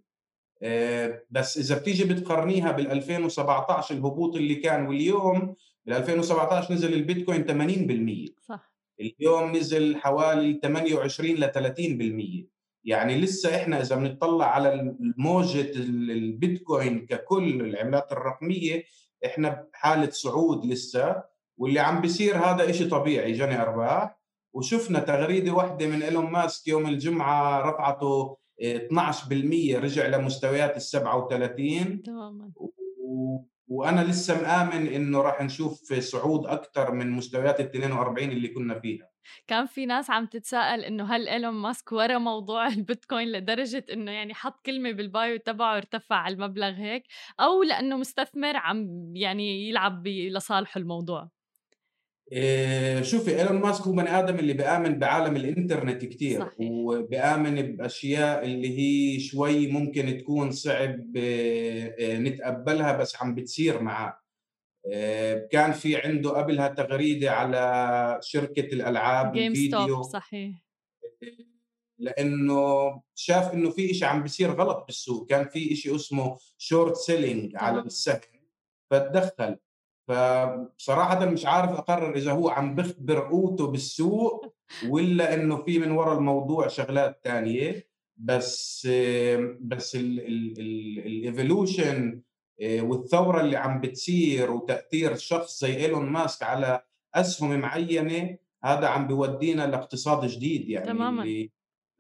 بس 1.32 1.58
إذا 1.58 1.78
بتيجي 1.78 2.04
بتقارنيها 2.04 2.72
بال 2.72 2.92
2017 2.92 3.96
الهبوط 3.96 4.36
اللي 4.36 4.56
كان 4.56 4.86
واليوم 4.88 5.56
بال 5.86 5.94
2017 5.96 6.74
نزل 6.74 6.94
البيتكوين 6.94 7.46
80% 8.40 8.44
صح. 8.48 8.74
اليوم 9.00 9.56
نزل 9.56 9.98
حوالي 9.98 10.60
28 10.64 11.36
ل 11.36 11.52
30% 12.48 12.54
يعني 12.86 13.22
لسه 13.22 13.56
إحنا 13.56 13.82
إذا 13.82 13.96
بنطلع 13.96 14.46
على 14.46 14.96
موجة 15.18 15.72
البيتكوين 15.76 17.06
ككل 17.06 17.62
العملات 17.62 18.12
الرقمية 18.12 18.84
إحنا 19.26 19.68
بحالة 19.74 20.10
صعود 20.10 20.66
لسه. 20.66 21.24
واللي 21.58 21.80
عم 21.80 22.02
بيصير 22.02 22.38
هذا 22.38 22.72
شيء 22.72 22.90
طبيعي 22.90 23.32
جني 23.32 23.62
أرباح. 23.62 24.20
وشفنا 24.54 25.00
تغريدة 25.00 25.52
واحدة 25.52 25.88
من 25.88 26.04
إيلون 26.04 26.26
ماسك 26.26 26.68
يوم 26.68 26.88
الجمعة 26.88 27.70
رفعته 27.70 28.38
12% 28.64 29.76
رجع 29.76 30.08
لمستويات 30.08 30.76
ال 30.76 30.82
37 30.82 32.04
تماما. 32.04 32.52
و... 32.56 33.40
وأنا 33.68 34.02
لسه 34.02 34.42
مآمن 34.42 34.88
إنه 34.88 35.22
راح 35.22 35.42
نشوف 35.42 35.94
صعود 35.94 36.46
أكثر 36.46 36.92
من 36.92 37.12
مستويات 37.12 37.60
ال 37.60 37.66
42 37.66 38.32
اللي 38.32 38.48
كنا 38.48 38.80
فيها. 38.80 39.10
كان 39.48 39.66
في 39.66 39.86
ناس 39.86 40.10
عم 40.10 40.26
تتساءل 40.26 40.84
إنه 40.84 41.16
هل 41.16 41.30
إيلون 41.30 41.54
ماسك 41.54 41.92
ورا 41.92 42.18
موضوع 42.18 42.68
البيتكوين 42.78 43.32
لدرجة 43.32 43.86
إنه 43.94 44.12
يعني 44.12 44.34
حط 44.34 44.66
كلمة 44.66 44.92
بالبايو 44.92 45.38
تبعه 45.38 45.78
ارتفع 45.78 46.16
على 46.16 46.34
المبلغ 46.34 46.72
هيك 46.72 47.04
أو 47.40 47.64
لأنه 47.64 47.98
مستثمر 47.98 48.58
عم 48.58 49.12
يعني 49.16 49.70
يلعب 49.70 50.08
لصالحه 50.08 50.78
الموضوع. 50.78 51.30
شوفي 53.02 53.40
إيلون 53.40 53.62
ماسك 53.62 53.82
هو 53.82 53.92
بني 53.92 54.20
آدم 54.20 54.40
اللي 54.40 54.54
بيآمن 54.54 55.00
بعالم 55.00 55.36
الإنترنت 55.36 56.06
كثير 56.06 56.40
صحيح. 56.40 56.54
وبيآمن 56.60 57.76
بأشياء 57.76 58.46
اللي 58.46 58.80
هي 58.80 59.20
شوي 59.20 59.68
ممكن 59.68 60.18
تكون 60.18 60.52
صعب 60.52 61.16
إيه 61.16 62.18
نتقبلها 62.18 62.98
بس 62.98 63.16
عم 63.22 63.36
بتصير 63.36 63.82
معاه. 63.82 64.20
إيه 64.86 65.48
كان 65.52 65.72
في 65.72 65.98
عنده 65.98 66.30
قبلها 66.30 66.68
تغريدة 66.68 67.32
على 67.32 68.20
شركة 68.22 68.66
الألعاب 68.74 69.34
game 69.34 69.52
الفيديو. 69.52 70.04
صحيح. 70.04 70.64
لأنه 71.98 73.02
شاف 73.16 73.54
إنه 73.54 73.70
في 73.70 73.94
شيء 73.94 74.08
عم 74.08 74.24
بيصير 74.24 74.52
غلط 74.52 74.84
بالسوق. 74.86 75.30
كان 75.30 75.46
في 75.46 75.76
شيء 75.76 75.96
اسمه 75.96 76.38
short 76.58 76.96
selling 76.96 77.56
على. 77.56 77.80
السهم 77.80 78.20
فتدخل 78.92 79.58
فبصراحة 80.08 81.26
مش 81.26 81.46
عارف 81.46 81.72
أقرر 81.72 82.16
إذا 82.16 82.32
هو 82.32 82.50
عم 82.50 82.76
بخبر 82.76 83.20
قوته 83.20 83.68
بالسوق 83.68 84.54
ولا 84.90 85.34
إنه 85.34 85.64
في 85.64 85.80
من 85.80 85.92
وراء 85.92 86.18
الموضوع 86.18 86.68
شغلات 86.68 87.24
تانية 87.24 87.88
بس 88.18 88.88
بس 89.62 89.98
الايفولوشن 91.06 92.22
والثورة 92.62 93.42
اللي 93.42 93.58
عم 93.58 93.82
بتصير 93.82 94.52
وتأثير 94.52 95.16
شخص 95.16 95.62
زي 95.62 95.76
إيلون 95.76 96.06
ماسك 96.06 96.44
على 96.44 96.84
أسهم 97.16 97.60
معينة 97.60 98.38
هذا 98.64 98.88
عم 98.88 99.08
بيودينا 99.08 99.68
لاقتصاد 99.68 100.26
جديد 100.28 100.70
يعني 100.70 100.86
تماماً. 100.86 101.48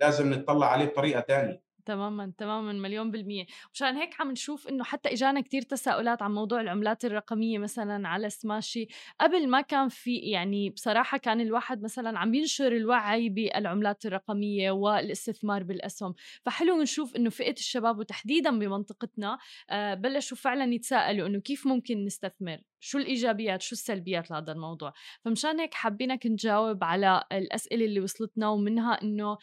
لازم 0.01 0.33
نطلع 0.33 0.67
عليه 0.71 0.85
بطريقة 0.85 1.19
تانية 1.19 1.63
تماما 1.85 2.33
تماما 2.37 2.73
مليون 2.73 3.11
بالمية. 3.11 3.45
مشان 3.73 3.95
هيك 3.95 4.21
عم 4.21 4.31
نشوف 4.31 4.67
إنه 4.67 4.83
حتى 4.83 5.13
إجانا 5.13 5.41
كتير 5.41 5.61
تساؤلات 5.61 6.21
عن 6.21 6.31
موضوع 6.31 6.61
العملات 6.61 7.05
الرقمية 7.05 7.57
مثلا 7.57 8.07
على 8.07 8.29
سماشي. 8.29 8.87
قبل 9.21 9.49
ما 9.49 9.61
كان 9.61 9.89
في 9.89 10.15
يعني 10.15 10.69
بصراحة 10.69 11.17
كان 11.17 11.41
الواحد 11.41 11.83
مثلا 11.83 12.19
عم 12.19 12.33
ينشر 12.33 12.71
الوعي 12.77 13.29
بالعملات 13.29 14.05
الرقمية 14.05 14.71
والاستثمار 14.71 15.63
بالأسهم. 15.63 16.13
فحلو 16.45 16.81
نشوف 16.81 17.15
إنه 17.15 17.29
فئة 17.29 17.53
الشباب 17.53 17.99
وتحديدا 17.99 18.59
بمنطقتنا 18.59 19.37
آه، 19.69 19.93
بلشوا 19.93 20.37
فعلا 20.37 20.73
يتساءلوا 20.73 21.27
إنه 21.27 21.39
كيف 21.39 21.67
ممكن 21.67 22.05
نستثمر؟ 22.05 22.57
شو 22.79 22.97
الإيجابيات؟ 22.97 23.61
شو 23.61 23.73
السلبيات 23.75 24.31
لهذا 24.31 24.51
الموضوع؟ 24.51 24.93
فمشان 25.25 25.59
هيك 25.59 25.73
حابينك 25.73 26.27
نجاوب 26.27 26.83
على 26.83 27.23
الأسئلة 27.31 27.85
اللي 27.85 27.99
وصلتنا 27.99 28.49
ومنها 28.49 29.01
إنه 29.01 29.37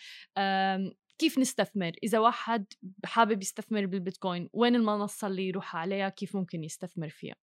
كيف 1.21 1.39
نستثمر؟ 1.39 1.93
إذا 2.03 2.19
واحد 2.19 2.65
حابب 3.05 3.43
يستثمر 3.43 3.87
بالبيتكوين 3.87 4.49
وين 4.53 4.75
المنصة 4.75 5.27
اللي 5.27 5.49
يروح 5.49 5.77
عليها؟ 5.77 6.09
كيف 6.09 6.37
ممكن 6.37 6.65
يستثمر 6.65 7.09
فيها؟ 7.09 7.35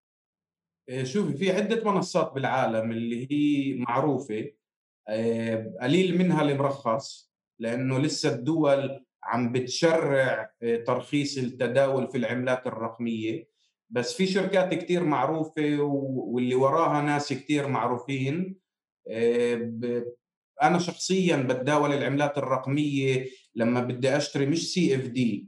إيه، 0.90 1.04
شوفي 1.04 1.38
في 1.38 1.52
عدة 1.52 1.92
منصات 1.92 2.32
بالعالم 2.34 2.92
اللي 2.92 3.28
هي 3.32 3.74
معروفة. 3.80 4.52
إيه، 5.10 5.74
قليل 5.82 6.18
منها 6.18 6.42
المرخص 6.42 7.32
لأنه 7.60 8.00
لسه 8.00 8.36
الدول 8.36 9.06
عم 9.24 9.52
بتشرع 9.52 10.52
إيه، 10.64 10.84
ترخيص 10.84 11.38
التداول 11.38 12.08
في 12.08 12.18
العملات 12.18 12.68
الرقمية. 12.68 13.48
بس 13.90 14.14
في 14.14 14.26
شركات 14.28 14.74
كتير 14.74 15.04
معروفة 15.04 15.80
و- 15.82 16.34
واللي 16.34 16.56
وراها 16.56 17.02
ناس 17.02 17.34
كتير 17.34 17.68
معروفين. 17.68 18.56
أنا 20.64 20.80
شخصيا 20.80 21.36
بتداول 21.38 21.94
العملات 21.94 22.38
الرقمية 22.38 23.26
لما 23.58 23.82
بدي 23.82 24.18
أشتري 24.18 24.46
مش 24.46 24.74
CFD. 24.74 25.48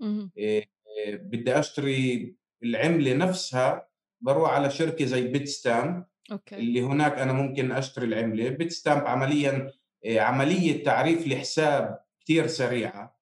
بدي 1.08 1.60
أشتري 1.60 2.36
العملة 2.64 3.14
نفسها 3.14 3.88
بروح 4.22 4.52
على 4.52 4.70
شركة 4.70 5.06
زي 5.06 5.28
Bitstamp 5.28 6.06
okay. 6.32 6.56
اللي 6.56 6.82
هناك 6.82 7.14
أنا 7.14 7.34
ممكن 7.34 7.72
أشتري 7.72 8.06
العملة. 8.06 8.50
Bitstamp 8.50 9.08
عمليا 9.08 9.72
آه، 10.06 10.20
عملية 10.20 10.84
تعريف 10.84 11.28
الحساب 11.28 12.00
كثير 12.24 12.48
سريعة 12.48 13.20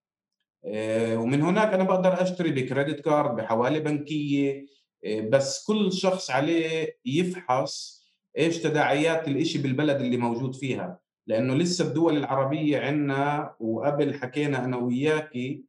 آه، 0.66 1.18
ومن 1.18 1.42
هناك 1.42 1.74
أنا 1.74 1.84
بقدر 1.84 2.22
أشتري 2.22 2.52
ب 2.52 2.59
credit 2.59 3.00
card 3.00 3.36
بحواله 3.36 3.80
بنكية 3.80 4.66
آه، 5.06 5.20
بس 5.22 5.66
كل 5.66 5.94
شخص 5.94 6.32
عليه 6.32 6.98
يفحص 7.06 8.04
إيش 8.38 8.58
تداعيات 8.58 9.28
الإشي 9.28 9.58
بالبلد 9.58 10.02
اللي 10.02 10.18
موجود 10.18 10.56
فيها. 10.56 11.00
لأنه 11.28 11.56
لسه 11.56 11.88
الدول 11.88 12.18
العربية 12.18 12.80
عندنا 12.80 13.56
وقبل 13.60 14.14
حكينا 14.14 14.66
أنا 14.66 14.78
وياكي 14.78 15.64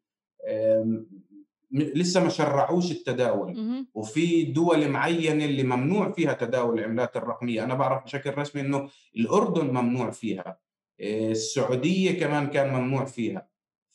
لسه 1.72 2.22
ما 2.22 2.28
شرعوش 2.28 2.92
التداول. 2.92 3.84
وفي 3.94 4.44
دول 4.44 4.88
معينة 4.88 5.44
اللي 5.44 5.62
ممنوع 5.62 6.12
فيها 6.12 6.32
تداول 6.32 6.78
العملات 6.78 7.16
الرقمية. 7.16 7.64
أنا 7.64 7.74
بعرف 7.74 8.04
بشكل 8.04 8.38
رسمي 8.38 8.62
إنه 8.62 8.88
الأردن 9.16 9.66
ممنوع 9.66 10.10
فيها 10.10 10.58
إيه، 11.00 11.30
السعودية 11.30 12.20
كمان 12.20 12.46
كان 12.46 12.74
ممنوع 12.74 13.04
فيها. 13.04 13.48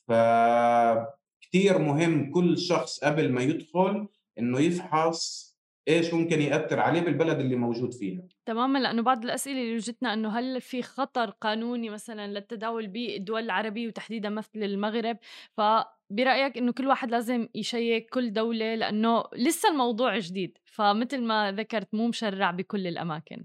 فكتير 0.07 1.77
مهم 1.77 2.31
كل 2.31 2.57
شخص 2.57 2.99
قبل 3.03 3.31
ما 3.31 3.41
يدخل 3.41 4.07
إنه 4.39 4.59
يفحص 4.59 5.52
إيش 5.87 6.13
ممكن 6.13 6.41
يأثر 6.41 6.79
عليه 6.79 7.01
بالبلد 7.01 7.39
اللي 7.39 7.55
موجود 7.55 7.93
فيها 7.93 8.21
تماما 8.45 8.79
لأنه 8.79 9.01
بعض 9.01 9.23
الأسئلة 9.23 9.61
اللي 9.61 9.75
وجدتنا 9.75 10.13
إنه 10.13 10.29
هل 10.29 10.61
في 10.61 10.81
خطر 10.81 11.29
قانوني 11.29 11.89
مثلا 11.89 12.27
للتداول 12.27 12.87
بالدول 12.87 13.43
العربية 13.43 13.87
وتحديدا 13.87 14.29
مثل 14.29 14.63
المغرب؟ 14.63 15.17
فبرأيك 15.57 16.57
إنه 16.57 16.71
كل 16.71 16.87
واحد 16.87 17.11
لازم 17.11 17.47
يشيك 17.55 18.09
كل 18.09 18.33
دولة 18.33 18.75
لأنه 18.75 19.23
لسه 19.35 19.69
الموضوع 19.69 20.19
جديد 20.19 20.57
فمثل 20.65 21.21
ما 21.21 21.51
ذكرت 21.51 21.93
مو 21.93 22.07
مشرع 22.07 22.51
بكل 22.51 22.87
الأماكن. 22.87 23.43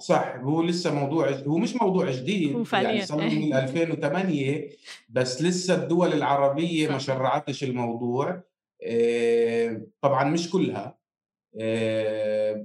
صح 0.00 0.36
هو 0.36 0.62
لسه 0.62 0.94
موضوع 0.94 1.30
هو 1.30 1.58
مش 1.58 1.76
موضوع 1.76 2.10
جديد 2.10 2.56
هو 2.56 2.64
فعلياً. 2.64 2.88
يعني 2.88 3.06
صار 3.06 3.20
من 3.20 3.54
2008 3.54 4.70
بس 5.08 5.42
لسه 5.42 5.82
الدول 5.82 6.12
العربية 6.12 6.88
ما. 6.88 6.98
شرعتش 6.98 7.64
الموضوع. 7.64 8.42
إيه، 8.82 9.86
طبعا 10.00 10.24
مش 10.24 10.50
كلها. 10.50 11.03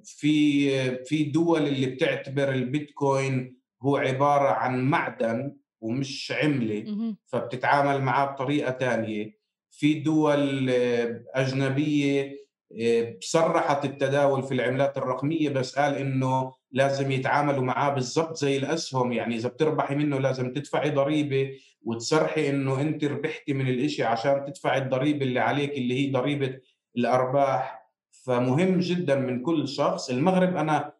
في 0.03 1.05
في 1.05 1.23
دول 1.23 1.67
اللي 1.67 1.85
بتعتبر 1.85 2.49
البيتكوين 2.49 3.59
هو 3.81 3.97
عبارة 3.97 4.49
عن 4.49 4.81
معدن 4.83 5.55
ومش 5.81 6.33
عملة 6.43 6.83
مهم. 6.83 7.17
فبتتعامل 7.25 8.01
معاه 8.01 8.25
بطريقة 8.25 8.71
تانية. 8.71 9.39
في 9.71 9.93
دول 9.93 10.69
آه، 10.69 11.23
أجنبية 11.35 12.39
آه، 12.81 13.17
صرحت 13.21 13.85
التداول 13.85 14.43
في 14.43 14.53
العملات 14.53 14.97
الرقمية 14.97 15.49
بس 15.49 15.75
قال 15.79 15.95
إنه 15.95 16.53
لازم 16.71 17.11
يتعاملوا 17.11 17.63
معاه 17.63 17.89
بالضبط 17.93 18.37
زي 18.37 18.57
الأسهم. 18.57 19.11
يعني 19.11 19.35
إذا 19.35 19.49
بتربحي 19.49 19.95
منه 19.95 20.19
لازم 20.19 20.53
تدفعي 20.53 20.89
ضريبة 20.89 21.51
وتصرحي 21.83 22.49
إنه 22.49 22.81
أنت 22.81 23.03
ربحتي 23.03 23.53
من 23.53 23.67
الإشي 23.67 24.03
عشان 24.03 24.45
تدفعي 24.47 24.77
الضريبة 24.77 25.25
اللي 25.25 25.39
عليك 25.39 25.71
اللي 25.71 26.07
هي 26.07 26.11
ضريبة 26.11 26.59
الأرباح. 26.97 27.78
فمهم 28.25 28.79
جدا 28.79 29.15
من 29.15 29.41
كل 29.41 29.67
شخص. 29.67 30.09
المغرب 30.09 30.55
أنا 30.55 30.93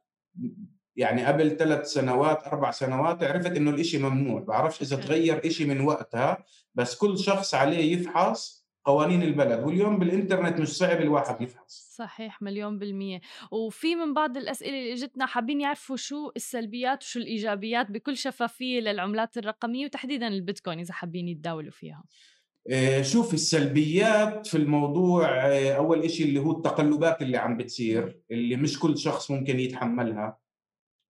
يعني 0.95 1.25
قبل 1.25 1.58
ثلاث 1.58 1.88
سنوات 1.88 2.47
أربع 2.47 2.71
سنوات 2.71 3.23
عرفت 3.23 3.58
إنه 3.58 3.71
الإشي 3.71 3.97
ممنوع. 3.97 4.39
بعرفش 4.41 4.93
أوكي. 4.93 5.08
تغير 5.08 5.47
إشي 5.47 5.65
من 5.65 5.82
وقتها 5.82 6.45
بس 6.75 6.97
كل 6.97 7.17
شخص 7.19 7.53
عليه 7.53 7.93
يفحص 7.93 8.60
قوانين 8.86 9.23
البلد. 9.23 9.63
واليوم 9.63 9.99
بالإنترنت 9.99 10.60
مش 10.60 10.67
صعب 10.67 11.01
الواحد 11.01 11.41
يفحص. 11.41 11.95
صحيح 11.95 12.41
مليون 12.41 12.79
بالمية. 12.79 13.21
وفي 13.51 13.95
من 13.95 14.13
بعض 14.13 14.38
الأسئلة 14.38 14.79
اللي 14.79 14.93
اجتنا 14.93 15.25
حابين 15.25 15.62
يعرفوا 15.62 15.95
شو 15.95 16.32
السلبيات 16.36 17.03
وشو 17.03 17.19
الإيجابيات 17.19 17.91
بكل 17.91 18.17
شفافية 18.17 18.79
للعملات 18.79 19.38
الرقمية 19.38 19.86
وتحديدا 19.86 20.27
البيتكوين 20.27 20.79
إذا 20.79 20.93
حابين 20.93 21.27
يتداولوا 21.27 21.71
فيها. 21.71 22.03
شوف 23.02 23.34
السلبيات 23.34 24.48
في 24.48 24.58
الموضوع 24.58 25.48
آه، 25.48 25.72
أول 25.72 26.04
إشي 26.04 26.24
اللي 26.24 26.39
هو 26.39 26.52
التقلبات 26.52 27.22
اللي 27.22 27.38
عم 27.38 27.58
بتصير 27.58 28.19
اللي 28.32 28.56
مش 28.56 28.80
كل 28.80 28.98
شخص 28.98 29.32
ممكن 29.32 29.60
يتحملها. 29.60 30.38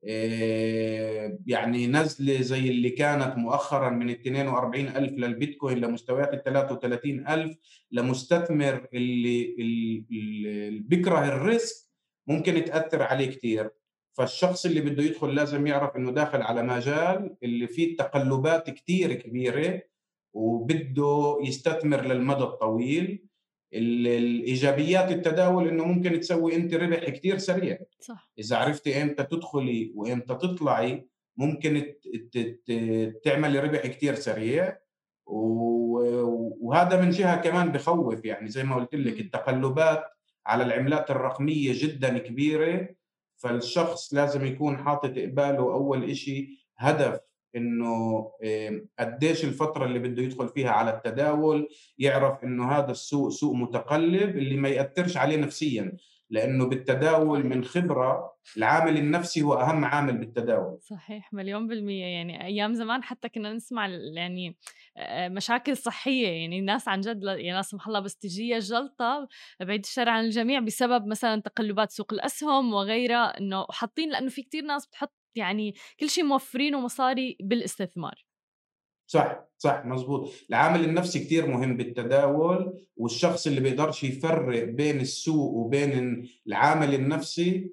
آه، 0.07 1.39
يعني 1.45 1.87
نزلة 1.87 2.41
زي 2.41 2.69
اللي 2.69 2.89
كانت 2.89 3.37
مؤخرا 3.37 3.89
من 3.89 4.09
42 4.09 4.87
ألف 4.87 5.11
للبيتكوين 5.11 5.77
لمستويات 5.77 6.33
ال 6.33 6.43
33 6.43 7.27
ألف 7.27 7.57
لمستثمر 7.91 8.87
اللي 8.93 9.55
اللي 9.59 10.79
بيكره 10.79 11.27
الريسك 11.27 11.89
ممكن 12.27 12.65
تأثر 12.65 13.03
عليه 13.03 13.25
كثير 13.25 13.69
فالشخص 14.13 14.65
اللي 14.65 14.81
بده 14.81 15.03
يدخل 15.03 15.35
لازم 15.35 15.67
يعرف 15.67 15.95
إنه 15.95 16.11
داخل 16.11 16.41
على 16.41 16.63
مجال 16.63 17.35
اللي 17.43 17.67
فيه 17.67 17.97
تقلبات 17.97 18.69
كثير 18.69 19.13
كبيرة 19.13 19.81
وبده 20.33 21.39
يستثمر 21.43 22.01
للمدى 22.01 22.43
الطويل. 22.43 23.25
الإيجابيات 23.73 25.11
التداول 25.11 25.67
إنه 25.67 25.83
ممكن 25.85 26.19
تسوي 26.19 26.55
أنت 26.55 26.73
ربح 26.73 27.09
كثير 27.09 27.37
سريع. 27.37 27.79
صح. 27.99 28.31
إذا 28.39 28.57
عرفتي 28.57 29.01
إمتى 29.01 29.23
تدخلي 29.23 29.91
وإمتى 29.95 30.35
تطلعي 30.35 31.07
ممكن 31.37 31.93
تعملي 33.23 33.59
ربح 33.59 33.87
كثير 33.87 34.15
سريع. 34.15 34.77
وهذا 35.25 37.01
من 37.01 37.09
جهة 37.09 37.41
كمان 37.41 37.71
بخوف. 37.71 38.25
يعني 38.25 38.47
زي 38.47 38.63
ما 38.63 38.75
قلت 38.75 38.95
لك 38.95 39.19
التقلبات 39.19 40.03
على 40.45 40.63
العملات 40.63 41.11
الرقمية 41.11 41.71
جدا 41.75 42.17
كبيرة. 42.17 42.89
فالشخص 43.35 44.13
لازم 44.13 44.45
يكون 44.45 44.77
حاطط 44.77 45.17
قباله 45.17 45.73
أول 45.73 46.15
شيء 46.15 46.49
هدف 46.77 47.19
إنه 47.55 48.25
قديش 48.99 49.45
الفترة 49.45 49.85
اللي 49.85 49.99
بده 49.99 50.23
يدخل 50.23 50.47
فيها 50.47 50.71
على 50.71 50.91
التداول 50.91 51.69
يعرف 51.97 52.43
إنه 52.43 52.71
هذا 52.71 52.91
السوق 52.91 53.29
سوق 53.29 53.55
متقلب 53.55 54.37
اللي 54.37 54.57
ما 54.57 54.69
يأثرش 54.69 55.17
عليه 55.17 55.37
نفسيا 55.37 55.97
لأنه 56.29 56.65
بالتداول 56.65 57.45
من 57.45 57.63
خبرة 57.63 58.33
العامل 58.57 58.97
النفسي 58.97 59.41
هو 59.41 59.53
أهم 59.53 59.85
عامل 59.85 60.17
بالتداول. 60.17 60.77
صحيح 60.81 61.33
مليون 61.33 61.67
بالمية. 61.67 62.05
يعني 62.05 62.45
أيام 62.45 62.73
زمان 62.73 63.03
حتى 63.03 63.29
كنا 63.29 63.53
نسمع 63.53 63.87
يعني 63.87 64.57
مشاكل 65.27 65.77
صحية. 65.77 66.27
يعني 66.27 66.59
الناس 66.59 66.87
عن 66.87 67.01
جد 67.01 67.23
يعني 67.23 67.53
لا 67.53 67.61
سمح 67.61 67.87
الله 67.87 67.99
بس 67.99 68.17
تجيها 68.17 68.59
جلطة 68.59 69.27
بعيد 69.59 69.83
الشر 69.85 70.09
عن 70.09 70.25
الجميع 70.25 70.59
بسبب 70.59 71.07
مثلا 71.07 71.41
تقلبات 71.41 71.91
سوق 71.91 72.13
الأسهم 72.13 72.73
وغيرها 72.73 73.37
إنه 73.39 73.65
حاطين 73.69 74.09
لأنه 74.09 74.29
في 74.29 74.41
كتير 74.41 74.63
ناس 74.63 74.87
بتحط 74.87 75.13
يعني 75.35 75.73
كل 75.99 76.09
شيء 76.09 76.23
موفرينه 76.23 76.79
مصاري 76.79 77.37
بالاستثمار. 77.41 78.25
صح 79.07 79.45
صح 79.57 79.85
مزبوط. 79.85 80.31
العامل 80.49 80.85
النفسي 80.85 81.19
كتير 81.19 81.47
مهم 81.47 81.77
بالتداول 81.77 82.87
والشخص 82.97 83.47
اللي 83.47 83.61
بيقدرش 83.61 84.03
يفرق 84.03 84.63
بين 84.63 84.99
السوق 84.99 85.53
وبين 85.53 86.27
العامل 86.47 86.95
النفسي 86.95 87.71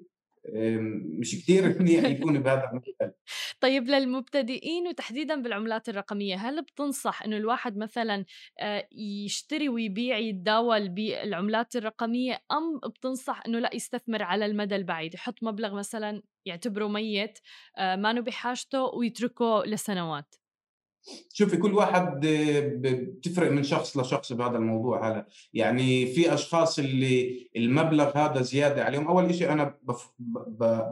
مش 1.19 1.35
كتير 1.35 1.63
منيح 1.79 2.03
يكون 2.03 2.39
بهذا 2.39 2.69
المثال 2.71 3.13
طيب 3.61 3.87
للمبتدئين 3.87 4.87
وتحديدا 4.87 5.41
بالعملات 5.41 5.89
الرقمية 5.89 6.35
هل 6.35 6.61
بتنصح 6.61 7.23
إنه 7.23 7.37
الواحد 7.37 7.77
مثلا 7.77 8.25
آه، 8.59 8.87
يشتري 9.25 9.69
ويبيع 9.69 10.17
يتداول 10.17 10.89
بالعملات 10.89 11.75
الرقمية 11.75 12.39
أم 12.51 12.89
بتنصح 12.89 13.41
إنه 13.47 13.59
لا 13.59 13.69
يستثمر 13.73 14.23
على 14.23 14.45
المدى 14.45 14.75
البعيد؟ 14.75 15.13
يحط 15.13 15.43
مبلغ 15.43 15.75
مثلا 15.75 16.21
يعتبره 16.45 16.87
ميت 16.87 17.39
آه، 17.77 17.95
ما 17.95 18.13
بحاجته 18.13 18.83
ويتركه 18.83 19.63
لسنوات. 19.65 20.35
شوفي 21.33 21.57
كل 21.57 21.73
واحد 21.73 22.19
بتفرق 22.81 23.51
من 23.51 23.63
شخص 23.63 23.97
لشخص 23.97 24.33
بهذا 24.33 24.57
الموضوع 24.57 25.09
هلا 25.09 25.27
يعني 25.53 26.05
في 26.05 26.33
أشخاص 26.33 26.79
اللي 26.79 27.49
المبلغ 27.55 28.17
هذا 28.17 28.41
زيادة 28.41 28.83
عليهم. 28.83 29.07
أول 29.07 29.35
شيء 29.35 29.51
أنا 29.51 29.77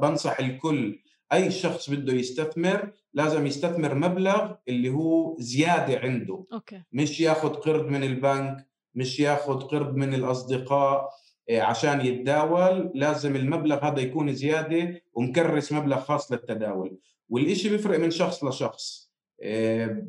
بنصح 0.01 0.39
الكل 0.39 0.99
أي 1.33 1.51
شخص 1.51 1.89
بده 1.89 2.13
يستثمر 2.13 2.91
لازم 3.13 3.45
يستثمر 3.45 3.95
مبلغ 3.95 4.51
اللي 4.67 4.89
هو 4.89 5.35
زيادة 5.39 5.99
عنده. 5.99 6.45
أوكي. 6.53 6.81
مش 6.93 7.19
ياخذ 7.19 7.53
قرض 7.53 7.85
من 7.85 8.03
البنك 8.03 8.67
مش 8.95 9.19
ياخذ 9.19 9.59
قرض 9.59 9.95
من 9.95 10.13
الأصدقاء 10.13 11.09
آه، 11.49 11.61
عشان 11.61 12.01
يتداول. 12.05 12.91
لازم 12.95 13.35
المبلغ 13.35 13.85
هذا 13.87 13.99
يكون 13.99 14.33
زيادة 14.33 15.01
ومكرس 15.13 15.71
مبلغ 15.71 15.99
خاص 15.99 16.31
للتداول. 16.31 16.97
والإشي 17.29 17.69
بيفرق 17.69 17.99
من 17.99 18.11
شخص 18.11 18.43
لشخص. 18.43 19.04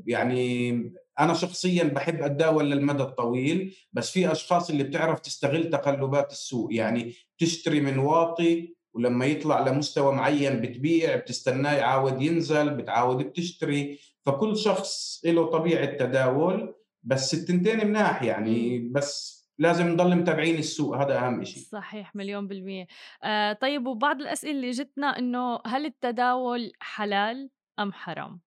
يعني 0.07 0.73
أنا 1.21 1.35
شخصيا 1.35 1.85
بحب 1.85 2.23
أتداول 2.23 2.71
للمدى 2.71 3.03
الطويل 3.03 3.77
بس 3.93 4.11
في 4.11 4.33
أشخاص 4.33 4.71
اللي 4.71 4.85
بتعرف 4.85 5.21
تستغل 5.21 5.71
تقلبات 5.71 6.33
السوق. 6.33 6.75
يعني 6.75 7.13
تشتري 7.39 7.81
من 7.81 7.99
واطي 7.99 8.77
ولما 8.95 9.27
يطلع 9.27 9.61
لمستوى 9.69 10.15
معين 10.15 10.61
بتبيع 10.61 11.17
بتستناه 11.17 11.73
يعاود 11.73 12.23
ينزل 12.23 12.71
بتعاود 12.71 13.17
بتشتري. 13.17 13.99
فكل 14.27 14.57
شخص 14.57 15.23
له 15.25 15.47
طبيعة 15.47 15.85
تداول 15.85 16.75
بس 17.03 17.35
التنتين 17.35 17.87
مناح 17.87 18.23
يعني. 18.23 18.79
بس 18.79 19.37
لازم 19.59 19.89
نضل 19.89 20.17
متابعين 20.17 20.59
السوق 20.59 20.97
هذا 20.97 21.19
أهم 21.19 21.45
شيء 21.45 21.63
صحيح 21.63 22.17
مليون 22.17 22.49
بالمية. 22.49 22.87
آه 23.25 23.53
طيب 23.53 23.87
وبعض 23.87 24.21
الأسئلة 24.21 24.53
اللي 24.53 24.71
جتنا 24.71 25.19
إنه 25.19 25.59
هل 25.67 25.87
التداول 25.87 26.73
حلال 26.81 27.51
أم 27.79 27.93
حرام؟ 27.93 28.41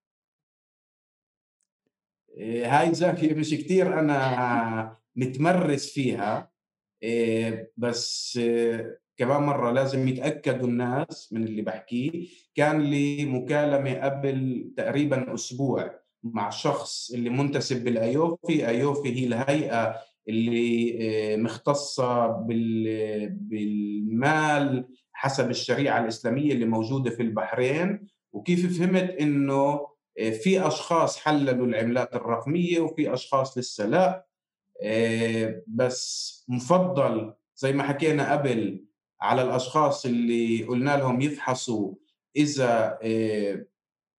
إيه، 2.39 2.79
هاي 2.79 2.93
زاكية 2.93 3.33
مش 3.33 3.49
كتير 3.49 3.99
أنا 3.99 4.97
متمرس 5.15 5.93
فيها 5.93 6.51
إيه، 7.03 7.71
بس 7.77 8.37
إيه، 8.41 8.99
كمان 9.17 9.41
مرة 9.43 9.71
لازم 9.71 10.07
يتأكدوا 10.07 10.67
الناس 10.67 11.33
من 11.33 11.43
اللي 11.43 11.61
بحكيه. 11.61 12.27
كان 12.55 12.81
لي 12.81 13.25
مكالمة 13.25 13.93
قبل 13.93 14.69
تقريبا 14.77 15.33
أسبوع 15.33 15.99
مع 16.23 16.49
شخص 16.49 17.11
اللي 17.11 17.29
منتسب 17.29 17.83
بالأيوفي. 17.83 18.67
أيوفي 18.67 19.15
هي 19.15 19.25
الهيئة 19.27 19.95
اللي 20.29 21.37
مختصة 21.37 22.27
بالمال 23.31 24.85
حسب 25.13 25.49
الشريعة 25.49 26.01
الإسلامية 26.03 26.53
اللي 26.53 26.65
موجودة 26.65 27.09
في 27.09 27.21
البحرين. 27.21 28.07
وكيف 28.33 28.79
فهمت 28.79 29.09
إنه 29.21 29.88
في 30.19 30.67
أشخاص 30.67 31.19
حللوا 31.19 31.65
العملات 31.65 32.15
الرقمية 32.15 32.79
وفي 32.79 33.13
أشخاص 33.13 33.57
لسه 33.57 33.85
لا. 33.85 34.29
آه، 34.81 35.61
بس 35.67 36.45
مفضل 36.47 37.33
زي 37.55 37.73
ما 37.73 37.83
حكينا 37.83 38.31
قبل 38.31 38.85
على 39.21 39.41
الأشخاص 39.41 40.05
اللي 40.05 40.63
قلنا 40.63 40.97
لهم 40.97 41.21
يفحصوا 41.21 41.93
إذا 42.35 42.99
آه، 43.03 43.65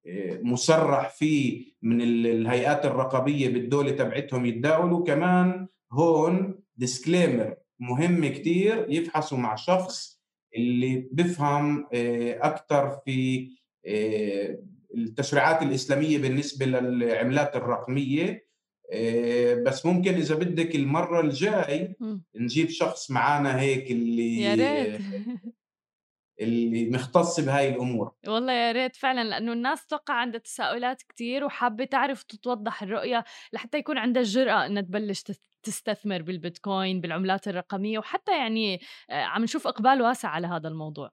آه، 0.07 0.39
مسرح 0.43 1.09
فيه 1.09 1.73
من 1.83 2.01
الهيئات 2.03 2.87
الرقابيه 2.87 3.49
بالدولة 3.49 3.91
تبعتهم 3.91 4.47
يتداولوا. 4.47 5.05
كمان 5.05 5.69
هون 5.93 6.61
ديسكليمر 6.77 7.57
مهم 7.79 8.27
كتير 8.27 8.87
يفحصوا 8.89 9.39
مع 9.39 9.55
شخص 9.55 10.21
اللي 10.57 11.09
بفهم 11.13 11.87
أكثر 12.43 12.91
في 12.91 13.49
التشريعات 14.95 15.63
الإسلامية 15.63 16.19
بالنسبة 16.19 16.67
للعملات 16.67 17.57
الرقمية 17.57 18.51
آه، 18.93 19.55
بس 19.55 19.87
ممكن 19.87 20.15
إذا 20.15 20.35
بدك 20.35 20.75
المرة 20.75 21.21
الجاي 21.21 21.97
نجيب 22.35 22.69
شخص 22.69 23.11
معنا 23.11 23.61
هيك 23.61 23.91
اللي 23.91 24.41
يا 24.41 24.55
ريت. 24.55 25.01
اللي 26.41 26.91
مختص 26.91 27.41
بهاي 27.41 27.69
الأمور. 27.69 28.13
والله 28.29 28.53
يا 28.53 28.73
ريت 28.73 28.97
فعلا 28.97 29.25
لأنه 29.29 29.53
الناس 29.53 29.87
توقع 29.87 30.15
عندها 30.15 30.41
تساؤلات 30.41 31.03
كثير 31.03 31.45
وحابة 31.45 31.85
تعرف 31.85 32.23
تتوضح 32.23 32.83
الرؤية 32.83 33.25
لحتى 33.53 33.79
يكون 33.79 33.99
عندها 33.99 34.23
الجرأه 34.23 34.67
إنها 34.67 34.83
تبلش 34.83 35.25
تستثمر 35.63 36.23
بالبيتكوين 36.23 37.01
بالعملات 37.01 37.49
الرقمية 37.49 37.99
وحتى 37.99 38.33
يعني 38.33 38.81
آه، 39.11 39.23
عم 39.23 39.43
نشوف 39.43 39.67
إقبال 39.67 40.03
واسع 40.03 40.29
على 40.29 40.47
هذا 40.47 40.69
الموضوع. 40.69 41.11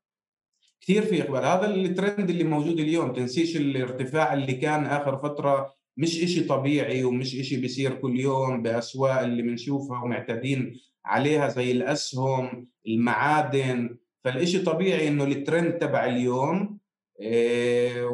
كثير 0.82 1.02
في 1.06 1.22
إقبال. 1.22 1.46
هذا 1.46 1.66
الترند 1.76 2.30
اللي 2.30 2.44
موجود 2.44 2.80
اليوم 2.80 3.13
تنسيش 3.13 3.58
الارتفاع 3.58 4.34
اللي 4.34 4.54
كان 4.54 4.86
آخر 4.86 5.18
فترة 5.18 5.74
مش 5.98 6.24
إشي 6.24 6.44
طبيعي 6.44 7.04
ومش 7.04 7.36
إشي 7.36 7.58
بيصير 7.58 7.94
كل 7.96 8.20
يوم 8.20 8.62
بأسواق 8.62 9.20
اللي 9.20 9.42
بنشوفها 9.42 10.04
ومعتادين 10.04 10.80
عليها 11.06 11.48
زي 11.48 11.72
الأسهم 11.72 12.68
المعادن. 12.88 13.98
فالإشي 14.24 14.60
طبيعي 14.60 15.08
إنه 15.08 15.24
الترند 15.24 15.74
تبع 15.74 16.06
اليوم 16.06 16.78
إيه 17.22 18.06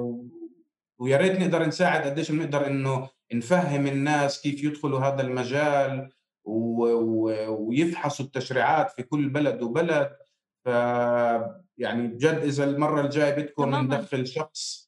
ويا 0.99 1.17
ريت 1.17 1.39
نقدر 1.39 1.65
نساعد 1.65 2.01
قديش 2.01 2.31
بنقدر 2.31 2.67
إنه 2.67 3.09
نفهم 3.33 3.87
الناس 3.87 4.41
كيف 4.41 4.63
يدخلوا 4.63 4.99
هذا 4.99 5.21
المجال 5.21 6.09
ويفحصوا 6.45 8.25
التشريعات 8.25 8.91
في 8.91 9.03
كل 9.03 9.29
بلد 9.29 9.61
وبلد. 9.61 10.09
ف 10.65 10.67
يعني 11.77 12.07
بجد 12.07 12.37
إذا 12.43 12.63
المرة 12.63 13.01
الجاية 13.01 13.35
بدكم 13.35 13.75
ندخل 13.75 14.27
شخص 14.27 14.83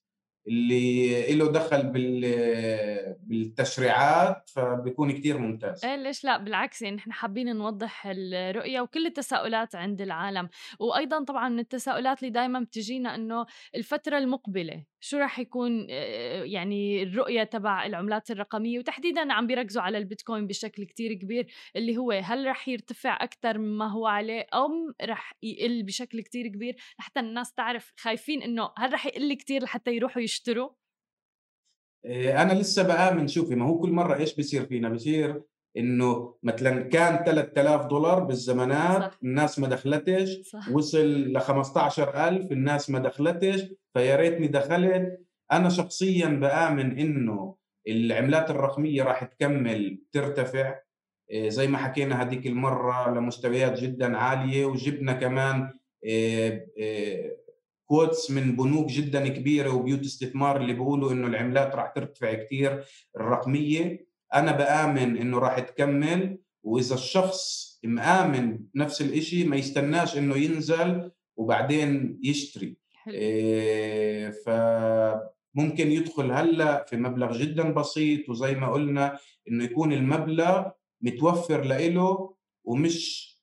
اللي 0.48 1.36
له 1.36 1.52
دخل 1.52 1.84
بال- 1.84 3.16
بالتشريعات 3.20 4.50
فبيكون 4.50 5.12
كتير 5.12 5.38
ممتاز. 5.38 5.86
إيه 5.86 5.96
ليش 5.96 6.24
لا؟ 6.24 6.38
بالعكس 6.38 6.82
يعني 6.82 6.96
نحن 6.96 7.12
حابين 7.12 7.56
نوضح 7.56 8.08
الرؤية 8.08 8.82
وكل 8.82 9.06
التساؤلات 9.06 9.76
عند 9.76 10.02
العالم. 10.02 10.50
وأيضا 10.80 11.24
طبعا 11.24 11.50
من 11.50 11.60
التساؤلات 11.60 12.20
اللي 12.20 12.30
دايما 12.30 12.60
بتجينا 12.60 13.16
أنه 13.16 13.46
الفترة 13.76 14.18
المقبلة 14.18 14.84
شو 15.06 15.18
راح 15.18 15.40
يكون 15.40 15.90
يعني 16.44 17.04
الرؤية 17.04 17.44
تبع 17.44 17.86
العملات 17.86 18.32
الرقمية؟ 18.32 18.80
وتحديدا 18.80 19.34
عم 19.34 19.48
بيركزوا 19.48 19.82
على 19.82 19.98
البيتكوين 19.98 20.48
بشكل 20.48 20.84
كتير 20.84 21.14
كبير 21.14 21.48
اللي 21.76 21.98
هو 21.98 22.12
هل 22.12 22.46
راح 22.46 22.68
يرتفع 22.68 23.24
أكثر 23.24 23.58
مما 23.58 23.92
هو 23.92 24.08
عليه 24.08 24.48
أو 24.54 24.70
راح 25.02 25.34
يقل 25.44 25.84
بشكل 25.84 26.22
كتير 26.22 26.48
كبير 26.48 26.76
لحتى 27.00 27.20
الناس 27.20 27.54
تعرف 27.54 27.94
خايفين 27.98 28.42
أنه 28.42 28.72
هل 28.78 28.92
راح 28.92 29.06
يقل 29.06 29.34
كتير 29.34 29.64
لحتى 29.64 29.96
يروحوا 29.96 30.22
يشتروا؟ 30.22 30.70
أنا 32.42 32.54
لسه 32.54 32.84
بآمن 32.84 33.28
شوفي 33.28 33.56
ما 33.56 33.66
هو 33.66 33.80
كل 33.80 33.90
مرة 33.90 34.16
إيش 34.16 34.36
بصير 34.36 34.66
فينا؟ 34.66 34.90
بصير 34.90 35.44
إنه 35.78 36.36
مثلا 36.44 36.82
كان 36.82 37.24
3000 37.26 37.86
دولار 37.86 38.24
بالزمانات 38.24 39.12
صح. 39.14 39.20
الناس 39.24 39.60
ما 39.60 39.68
دخلتش. 39.68 40.30
صح. 40.52 40.72
وصل 40.72 41.08
ل 41.08 41.40
15000 41.40 42.52
الناس 42.52 42.90
ما 42.90 43.00
دخلتش. 43.00 43.64
فيا 43.94 44.16
ريتني 44.16 44.48
دخلت. 44.48 45.20
أنا 45.52 45.70
شخصيا 45.70 46.28
بآمن 46.28 47.00
إنه 47.00 47.56
العملات 47.88 48.50
الرقمية 48.50 49.04
راح 49.04 49.24
تكمل 49.24 50.02
ترتفع. 50.12 50.76
إيه، 51.32 51.50
زي 51.50 51.68
ما 51.68 51.78
حكينا 51.78 52.22
هذيك 52.22 52.48
المرة 52.48 53.14
لمستويات 53.14 53.80
جدا 53.80 54.18
عالية. 54.18 54.66
وجبنا 54.66 55.14
كمان 55.14 55.74
إيه، 56.04 56.68
إيه، 56.78 57.38
كوتس 57.86 58.32
من 58.32 58.56
بنوك 58.56 58.86
جدا 58.88 59.28
كبيرة 59.28 59.76
وبيوت 59.76 60.00
استثمار 60.00 60.58
اللي 60.58 60.74
بيقولوا 60.74 61.12
إنه 61.12 61.28
العملات 61.28 61.76
راح 61.76 61.88
ترتفع 61.88 62.34
كثير 62.34 62.84
الرقمية 63.16 64.06
أنا 64.36 64.52
بآمن 64.52 65.18
إنه 65.18 65.40
راح 65.40 65.60
تكمل 65.60 66.38
وإذا 66.64 66.96
الشخص 66.96 67.66
مآمن 67.84 68.60
نفس 68.76 69.02
الإشي 69.02 69.44
ما 69.44 69.56
يستناش 69.56 70.18
إنه 70.18 70.38
ينزل 70.38 71.12
وبعدين 71.38 72.20
يشتري. 72.24 72.78
إيه، 73.08 74.30
فممكن 74.46 75.92
يدخل 75.92 76.32
هلأ 76.32 76.86
في 76.90 76.98
مبلغ 76.98 77.38
جدا 77.38 77.72
بسيط 77.72 78.30
وزي 78.30 78.56
ما 78.56 78.72
قلنا 78.72 79.20
إنه 79.50 79.64
يكون 79.64 79.94
المبلغ 79.94 80.70
متوفر 81.02 81.62
له 81.64 82.34
ومش 82.64 83.35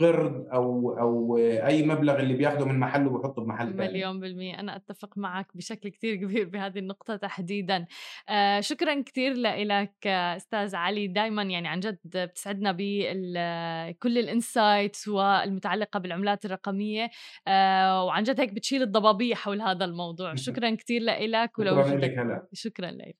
قرض 0.00 0.46
أو 0.52 0.98
أو 0.98 1.36
أي 1.38 1.86
مبلغ 1.86 2.20
اللي 2.20 2.34
بياخده 2.34 2.64
من 2.64 2.78
محل 2.78 3.06
وبحطه 3.06 3.42
بمحل 3.42 3.76
ثاني 3.76 3.88
مليون 3.88 4.20
بالمية. 4.20 4.60
أنا 4.60 4.76
أتفق 4.76 5.18
معك 5.18 5.56
بشكل 5.56 5.88
كتير 5.88 6.16
كبير 6.16 6.48
بهذه 6.52 6.78
النقطة 6.78 7.16
تحديدا. 7.16 7.86
آه 8.28 8.60
شكرا 8.60 9.02
كتير 9.02 9.32
لك 9.36 10.06
أستاذ 10.06 10.76
علي. 10.76 11.06
دايما 11.06 11.42
يعني 11.42 11.68
عن 11.68 11.80
جد 11.80 11.98
بتسعدنا 12.04 12.72
بكل 12.78 14.18
الانسايتس 14.18 15.08
والمتعلقة 15.08 16.00
بالعملات 16.00 16.44
الرقمية. 16.44 17.10
آه 17.48 18.04
وعن 18.04 18.22
جد 18.22 18.40
هيك 18.40 18.52
بتشيل 18.52 18.82
الضبابية 18.82 19.34
حول 19.34 19.60
هذا 19.60 19.84
الموضوع. 19.84 20.34
شكرا 20.46 20.74
كتير 20.74 21.02
لك 21.02 21.58
ولو 21.58 21.82
شكرا 21.82 21.98
لك 21.98 22.18
هلا. 22.18 22.46
شكرا 22.52 22.90
لك. 22.90 23.16